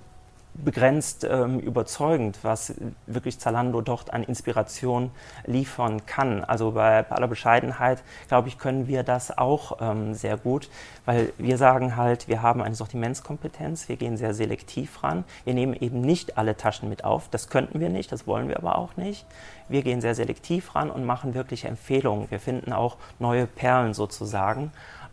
begrenzt 0.54 1.24
ähm, 1.24 1.58
überzeugend, 1.60 2.38
was 2.42 2.74
wirklich 3.06 3.38
Zalando 3.38 3.80
dort 3.80 4.12
an 4.12 4.22
Inspiration 4.22 5.10
liefern 5.46 6.04
kann. 6.06 6.44
Also 6.44 6.72
bei, 6.72 7.02
bei 7.02 7.16
aller 7.16 7.28
Bescheidenheit, 7.28 8.02
glaube 8.28 8.48
ich, 8.48 8.58
können 8.58 8.86
wir 8.86 9.02
das 9.02 9.36
auch 9.36 9.78
ähm, 9.80 10.14
sehr 10.14 10.36
gut, 10.36 10.68
weil 11.06 11.32
wir 11.38 11.56
sagen 11.56 11.96
halt, 11.96 12.28
wir 12.28 12.42
haben 12.42 12.62
eine 12.62 12.74
Sortimentskompetenz, 12.74 13.88
wir 13.88 13.96
gehen 13.96 14.16
sehr 14.16 14.34
selektiv 14.34 15.02
ran, 15.02 15.24
wir 15.44 15.54
nehmen 15.54 15.74
eben 15.74 16.00
nicht 16.00 16.36
alle 16.36 16.56
Taschen 16.56 16.88
mit 16.88 17.04
auf, 17.04 17.28
das 17.30 17.48
könnten 17.48 17.80
wir 17.80 17.88
nicht, 17.88 18.12
das 18.12 18.26
wollen 18.26 18.48
wir 18.48 18.58
aber 18.58 18.76
auch 18.76 18.96
nicht. 18.96 19.26
Wir 19.68 19.82
gehen 19.82 20.02
sehr 20.02 20.14
selektiv 20.14 20.74
ran 20.74 20.90
und 20.90 21.06
machen 21.06 21.32
wirklich 21.34 21.64
Empfehlungen. 21.64 22.30
Wir 22.30 22.40
finden 22.40 22.74
auch 22.74 22.98
neue 23.18 23.46
Perlen 23.46 23.94
sozusagen 23.94 24.70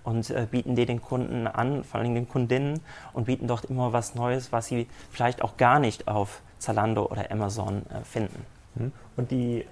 und 0.10 0.30
äh, 0.32 0.48
bieten 0.50 0.76
die 0.76 0.86
den 0.86 1.02
Kunden 1.02 1.46
an, 1.46 1.84
vor 1.84 2.00
allem 2.00 2.16
den 2.16 2.28
Kundinnen, 2.28 2.82
und 3.14 3.26
bieten 3.26 3.48
dort 3.48 3.66
immer 3.66 3.94
was 3.94 4.16
Neues, 4.16 4.52
was 4.52 4.68
sie 4.68 4.88
vielleicht 5.12 5.44
auch 5.44 5.56
gar 5.58 5.80
nicht 5.80 6.08
auf 6.08 6.42
Zalando 6.58 7.06
oder 7.06 7.32
Amazon 7.32 7.84
äh, 7.90 8.04
finden. 8.04 8.44
Mhm. 8.76 8.92
Und 9.16 9.32
die 9.32 9.66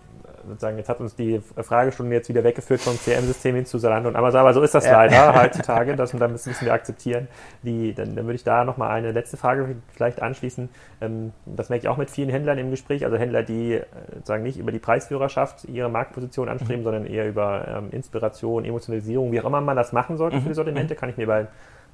sozusagen, 0.47 0.77
jetzt 0.77 0.89
hat 0.89 0.99
uns 0.99 1.15
die 1.15 1.39
Fragestunde 1.39 2.15
jetzt 2.15 2.29
wieder 2.29 2.43
weggeführt 2.43 2.81
vom 2.81 2.97
CRM-System 2.97 3.55
hin 3.55 3.65
zu 3.65 3.79
Zalando 3.79 4.09
und 4.09 4.15
Amazon, 4.15 4.41
aber 4.41 4.53
so 4.53 4.61
ist 4.61 4.73
das 4.73 4.85
ja. 4.85 4.93
leider 4.93 5.35
heutzutage, 5.41 5.95
das, 5.95 6.13
und 6.13 6.19
da 6.19 6.27
müssen, 6.27 6.55
wir 6.59 6.73
akzeptieren. 6.73 7.27
Die, 7.63 7.93
dann, 7.93 8.15
dann 8.15 8.25
würde 8.25 8.35
ich 8.35 8.43
da 8.43 8.63
nochmal 8.63 8.91
eine 8.91 9.11
letzte 9.11 9.37
Frage 9.37 9.75
vielleicht 9.93 10.21
anschließen. 10.21 10.69
Ähm, 11.01 11.33
das 11.45 11.69
merke 11.69 11.83
ich 11.83 11.89
auch 11.89 11.97
mit 11.97 12.09
vielen 12.09 12.29
Händlern 12.29 12.57
im 12.57 12.71
Gespräch, 12.71 13.05
also 13.05 13.17
Händler, 13.17 13.43
die 13.43 13.73
äh, 13.73 13.85
sozusagen 14.15 14.43
nicht 14.43 14.57
über 14.57 14.71
die 14.71 14.79
Preisführerschaft 14.79 15.65
ihre 15.65 15.89
Marktposition 15.89 16.49
anstreben, 16.49 16.81
mhm. 16.81 16.85
sondern 16.85 17.05
eher 17.05 17.27
über 17.27 17.67
ähm, 17.67 17.89
Inspiration, 17.91 18.65
Emotionalisierung, 18.65 19.31
wie 19.31 19.41
auch 19.41 19.45
immer 19.45 19.61
man 19.61 19.75
das 19.75 19.91
machen 19.91 20.17
sollte 20.17 20.37
mhm. 20.37 20.41
für 20.41 20.49
die 20.49 20.55
Sortimente, 20.55 20.93
mhm. 20.93 20.97
kann 20.97 21.09
ich 21.09 21.17
mir 21.17 21.27
bei 21.27 21.47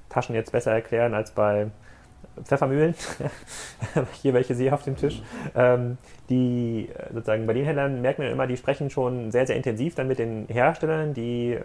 Taschen 0.10 0.36
jetzt 0.36 0.52
besser 0.52 0.72
erklären 0.72 1.14
als 1.14 1.32
bei 1.32 1.68
Pfeffermühlen, 2.44 2.96
hier 4.22 4.34
welche 4.34 4.56
sehe 4.56 4.74
auf 4.74 4.84
dem 4.84 4.96
Tisch, 4.96 5.22
ähm, 5.56 5.98
die 6.30 6.90
äh, 6.90 7.14
sozusagen 7.14 7.46
bei 7.46 7.54
den 7.54 7.66
Händlern 7.66 8.02
merkt 8.02 8.20
man 8.20 8.28
immer, 8.28 8.48
die 8.48 8.58
sprechen 8.58 8.90
schon 8.90 9.32
sehr, 9.32 9.46
sehr 9.46 9.56
intensiv 9.56 9.96
dann 9.96 10.08
mit 10.08 10.20
den 10.20 10.48
Herstellern, 10.48 11.14
die 11.14 11.54
äh, 11.54 11.62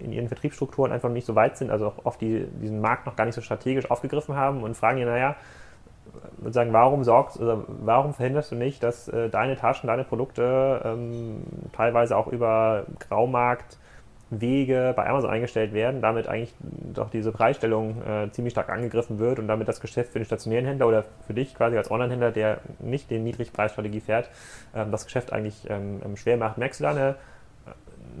in 0.00 0.12
ihren 0.12 0.28
Vertriebsstrukturen 0.28 0.92
einfach 0.92 1.10
nicht 1.10 1.26
so 1.26 1.34
weit 1.34 1.56
sind, 1.56 1.70
also 1.70 1.88
auch 1.88 2.04
oft 2.04 2.20
die, 2.20 2.46
diesen 2.60 2.80
Markt 2.80 3.06
noch 3.06 3.16
gar 3.16 3.24
nicht 3.24 3.34
so 3.34 3.40
strategisch 3.40 3.90
aufgegriffen 3.90 4.36
haben 4.36 4.62
und 4.62 4.76
fragen 4.76 4.98
ihn, 4.98 5.06
naja, 5.06 5.36
sozusagen, 6.38 6.72
warum 6.72 7.04
sorgst 7.04 7.38
oder 7.38 7.64
warum 7.66 8.14
verhinderst 8.14 8.50
du 8.50 8.56
nicht, 8.56 8.82
dass 8.82 9.08
äh, 9.08 9.28
deine 9.28 9.56
Taschen, 9.56 9.86
deine 9.86 10.04
Produkte 10.04 10.80
ähm, 10.84 11.42
teilweise 11.72 12.16
auch 12.16 12.26
über 12.26 12.84
Graumarkt 12.98 13.78
Wege 14.30 14.92
bei 14.94 15.08
Amazon 15.08 15.30
eingestellt 15.30 15.72
werden, 15.72 16.00
damit 16.00 16.28
eigentlich 16.28 16.54
doch 16.60 17.10
diese 17.10 17.32
Preisstellung 17.32 18.02
äh, 18.02 18.30
ziemlich 18.30 18.52
stark 18.52 18.70
angegriffen 18.70 19.18
wird 19.18 19.38
und 19.38 19.48
damit 19.48 19.66
das 19.66 19.80
Geschäft 19.80 20.12
für 20.12 20.20
den 20.20 20.24
stationären 20.24 20.66
Händler 20.66 20.86
oder 20.86 21.04
für 21.26 21.34
dich 21.34 21.54
quasi 21.54 21.76
als 21.76 21.90
Online-Händler, 21.90 22.30
der 22.30 22.58
nicht 22.78 23.10
den 23.10 23.24
Niedrigpreisstrategie 23.24 24.00
fährt, 24.00 24.30
ähm, 24.74 24.92
das 24.92 25.04
Geschäft 25.04 25.32
eigentlich 25.32 25.68
ähm, 25.68 26.00
ähm, 26.04 26.16
schwer 26.16 26.36
macht. 26.36 26.58
Merkst 26.58 26.80
du 26.80 26.84
da 26.84 26.90
eine, 26.90 27.16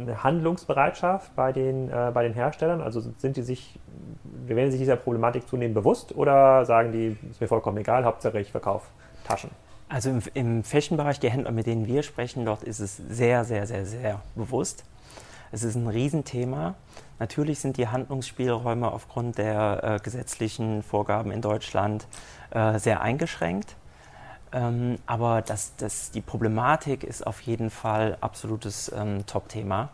eine 0.00 0.24
Handlungsbereitschaft 0.24 1.34
bei 1.36 1.52
den, 1.52 1.90
äh, 1.90 2.10
bei 2.12 2.24
den 2.24 2.34
Herstellern? 2.34 2.80
Also 2.80 3.00
sind 3.18 3.36
die 3.36 3.42
sich, 3.42 3.78
werden 4.24 4.72
sich 4.72 4.80
dieser 4.80 4.96
Problematik 4.96 5.46
zunehmend 5.46 5.74
bewusst 5.74 6.14
oder 6.16 6.64
sagen 6.64 6.90
die, 6.90 7.16
ist 7.30 7.40
mir 7.40 7.46
vollkommen 7.46 7.78
egal, 7.78 8.04
Hauptsache 8.04 8.40
ich 8.40 8.50
verkaufe 8.50 8.88
Taschen? 9.24 9.50
Also 9.88 10.10
im, 10.10 10.22
im 10.34 10.64
Fashion-Bereich, 10.64 11.20
die 11.20 11.30
Händler, 11.30 11.52
mit 11.52 11.66
denen 11.66 11.86
wir 11.86 12.02
sprechen, 12.02 12.44
dort 12.44 12.62
ist 12.62 12.80
es 12.80 12.96
sehr, 12.96 13.44
sehr, 13.44 13.66
sehr, 13.66 13.86
sehr 13.86 14.20
bewusst. 14.34 14.84
Es 15.52 15.64
ist 15.64 15.74
ein 15.74 15.88
Riesenthema. 15.88 16.74
Natürlich 17.18 17.58
sind 17.58 17.76
die 17.76 17.88
Handlungsspielräume 17.88 18.90
aufgrund 18.90 19.38
der 19.38 19.80
äh, 19.82 19.98
gesetzlichen 20.02 20.82
Vorgaben 20.84 21.32
in 21.32 21.42
Deutschland 21.42 22.06
äh, 22.50 22.78
sehr 22.78 23.00
eingeschränkt. 23.00 23.74
Ähm, 24.52 24.98
aber 25.06 25.42
das, 25.42 25.74
das, 25.76 26.12
die 26.12 26.20
Problematik 26.20 27.02
ist 27.02 27.26
auf 27.26 27.40
jeden 27.40 27.70
Fall 27.70 28.16
absolutes 28.20 28.92
ähm, 28.94 29.26
Top-Thema. 29.26 29.90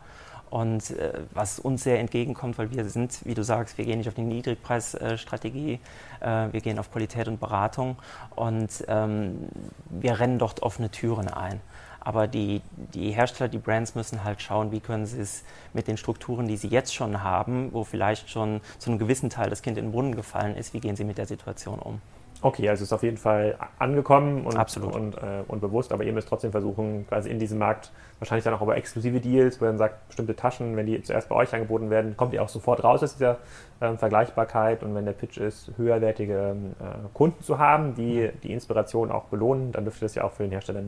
Und 0.51 0.91
äh, 0.91 1.21
was 1.33 1.59
uns 1.59 1.83
sehr 1.83 2.01
entgegenkommt, 2.01 2.59
weil 2.59 2.71
wir 2.71 2.85
sind, 2.89 3.25
wie 3.25 3.35
du 3.35 3.43
sagst, 3.43 3.79
wir 3.79 3.87
gehen 3.87 3.99
nicht 3.99 4.09
auf 4.09 4.15
die 4.15 4.23
Niedrigpreisstrategie, 4.23 5.81
äh, 6.21 6.53
wir 6.53 6.61
gehen 6.61 6.79
auf 6.79 6.93
Qualität 6.93 7.29
und 7.29 7.41
Beratung 7.41 7.97
und 8.37 8.85
ähm, 8.89 9.49
wir 9.89 10.21
rennen 10.21 10.39
dort 10.39 10.63
offene 10.63 10.91
Türen 10.91 11.29
ein. 11.29 11.61
Aber 12.07 12.29
die, 12.29 12.63
die 12.95 13.11
Hersteller, 13.11 13.49
die 13.49 13.59
Brands 13.59 13.97
müssen 13.97 14.23
halt 14.23 14.41
schauen, 14.41 14.71
wie 14.71 14.79
können 14.79 15.07
sie 15.07 15.21
es 15.21 15.43
mit 15.73 15.89
den 15.89 15.97
Strukturen, 15.97 16.47
die 16.47 16.57
sie 16.57 16.69
jetzt 16.69 16.95
schon 16.95 17.25
haben, 17.25 17.73
wo 17.73 17.83
vielleicht 17.83 18.31
schon 18.31 18.61
zu 18.79 18.91
einem 18.91 19.01
gewissen 19.01 19.29
Teil 19.29 19.51
das 19.51 19.61
Kind 19.61 19.77
in 19.77 19.87
den 19.87 19.91
Brunnen 19.91 20.15
gefallen 20.15 20.57
ist, 20.57 20.73
wie 20.73 20.79
gehen 20.79 20.95
sie 20.95 21.03
mit 21.03 21.19
der 21.19 21.27
Situation 21.27 21.81
um? 21.81 22.01
Okay, 22.43 22.69
also 22.69 22.85
ist 22.85 22.93
auf 22.93 23.03
jeden 23.03 23.17
Fall 23.17 23.57
angekommen 23.79 24.45
und, 24.45 24.57
Absolut. 24.57 24.95
und, 24.95 25.17
äh, 25.17 25.43
und 25.49 25.61
bewusst, 25.61 25.93
aber 25.93 26.05
ihr 26.05 26.13
müsst 26.13 26.29
trotzdem 26.29 26.53
versuchen, 26.53 27.07
quasi 27.09 27.29
in 27.29 27.41
diesem 27.41 27.59
Markt 27.59 27.91
wahrscheinlich 28.21 28.45
dann 28.45 28.55
auch 28.55 28.63
über 28.63 28.77
exklusive 28.77 29.21
Deals, 29.21 29.61
wo 29.61 29.65
ihr 29.65 29.69
dann 29.69 29.79
sagt, 29.79 30.07
bestimmte 30.09 30.37
Taschen, 30.37 30.77
wenn 30.77 30.87
die 30.87 31.03
zuerst 31.03 31.29
bei 31.29 31.35
euch 31.35 31.53
angeboten 31.55 31.91
werden, 31.91 32.17
kommt 32.17 32.35
ihr 32.35 32.43
auch 32.43 32.49
sofort 32.49 32.85
raus 32.85 33.03
aus 33.03 33.15
dieser 33.15 33.39
ähm, 33.81 33.99
Vergleichbarkeit 33.99 34.83
und 34.83 34.95
wenn 34.95 35.07
der 35.07 35.13
Pitch 35.13 35.39
ist, 35.39 35.73
höherwertige 35.77 36.57
äh, 36.79 36.85
Kunden 37.15 37.43
zu 37.43 37.59
haben, 37.59 37.95
die 37.95 38.31
die 38.43 38.53
Inspiration 38.53 39.11
auch 39.11 39.25
belohnen, 39.25 39.73
dann 39.73 39.85
dürfte 39.85 40.05
das 40.05 40.15
ja 40.15 40.25
auch 40.25 40.33
für 40.33 40.43
den 40.43 40.53
Hersteller 40.53 40.83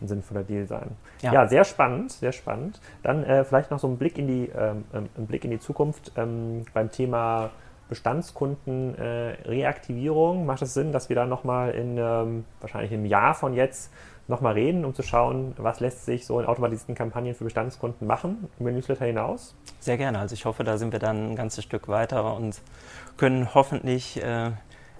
ein, 0.00 0.08
sinnvoller 0.08 0.42
Deal 0.42 0.66
sein. 0.66 0.96
Ja. 1.22 1.32
ja. 1.32 1.46
sehr 1.46 1.62
spannend, 1.64 2.10
sehr 2.12 2.32
spannend. 2.32 2.80
Dann 3.02 3.22
äh, 3.24 3.44
vielleicht 3.44 3.70
noch 3.70 3.78
so 3.78 3.88
ein 3.88 3.98
Blick 3.98 4.16
in 4.18 4.26
die, 4.26 4.50
ähm, 4.56 4.84
ähm 4.92 5.08
ein 5.16 5.26
Blick 5.26 5.44
in 5.44 5.50
die 5.50 5.58
Zukunft 5.58 6.12
ähm, 6.16 6.64
beim 6.72 6.90
Thema 6.90 7.50
Bestandskunden-Reaktivierung. 7.88 10.42
Äh, 10.42 10.44
Macht 10.44 10.62
es 10.62 10.74
Sinn, 10.74 10.92
dass 10.92 11.08
wir 11.08 11.16
da 11.16 11.26
nochmal 11.26 11.72
in 11.72 11.98
ähm, 11.98 12.44
wahrscheinlich 12.60 12.92
im 12.92 13.04
Jahr 13.04 13.34
von 13.34 13.54
jetzt 13.54 13.92
nochmal 14.26 14.54
reden, 14.54 14.84
um 14.84 14.94
zu 14.94 15.02
schauen, 15.02 15.54
was 15.58 15.80
lässt 15.80 16.06
sich 16.06 16.26
so 16.26 16.40
in 16.40 16.46
automatisierten 16.46 16.94
Kampagnen 16.94 17.34
für 17.34 17.44
Bestandskunden 17.44 18.06
machen, 18.06 18.48
über 18.58 18.70
Newsletter 18.70 19.04
hinaus? 19.04 19.54
Sehr 19.80 19.98
gerne. 19.98 20.18
Also 20.18 20.34
ich 20.34 20.46
hoffe, 20.46 20.64
da 20.64 20.78
sind 20.78 20.92
wir 20.92 20.98
dann 20.98 21.32
ein 21.32 21.36
ganzes 21.36 21.64
Stück 21.64 21.88
weiter 21.88 22.34
und 22.34 22.60
können 23.16 23.54
hoffentlich 23.54 24.22
äh, 24.22 24.52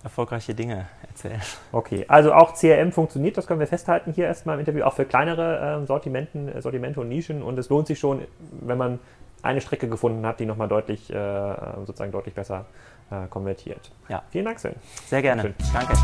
erfolgreiche 0.05 0.55
Dinge 0.55 0.87
erzählen. 1.09 1.41
Okay, 1.73 2.05
also 2.07 2.33
auch 2.33 2.55
CRM 2.55 2.93
funktioniert, 2.93 3.37
das 3.37 3.47
können 3.47 3.59
wir 3.59 3.67
festhalten 3.67 4.13
hier 4.13 4.27
erstmal 4.27 4.55
im 4.55 4.61
Interview, 4.61 4.85
auch 4.85 4.93
für 4.93 5.07
kleinere 5.07 5.83
äh, 5.83 5.87
Sortimenten, 5.87 6.61
Sortimente 6.61 7.01
und 7.01 7.09
Nischen 7.09 7.43
und 7.43 7.59
es 7.59 7.69
lohnt 7.71 7.87
sich 7.87 7.99
schon, 7.99 8.23
wenn 8.61 8.79
man 8.79 9.01
eine 9.43 9.61
Strecke 9.61 9.89
gefunden 9.89 10.25
hat, 10.27 10.41
die 10.41 10.47
nochmal 10.47 10.69
deutlich, 10.69 11.11
äh, 11.11 11.55
sozusagen 11.85 12.13
deutlich 12.13 12.35
besser 12.35 12.67
äh, 13.11 13.27
konvertiert. 13.29 13.91
Ja. 14.09 14.23
Vielen 14.31 14.45
Dank, 14.45 14.61
Sven. 14.61 14.75
Sehr 15.07 15.23
gerne. 15.23 15.55
Danke. 15.73 15.95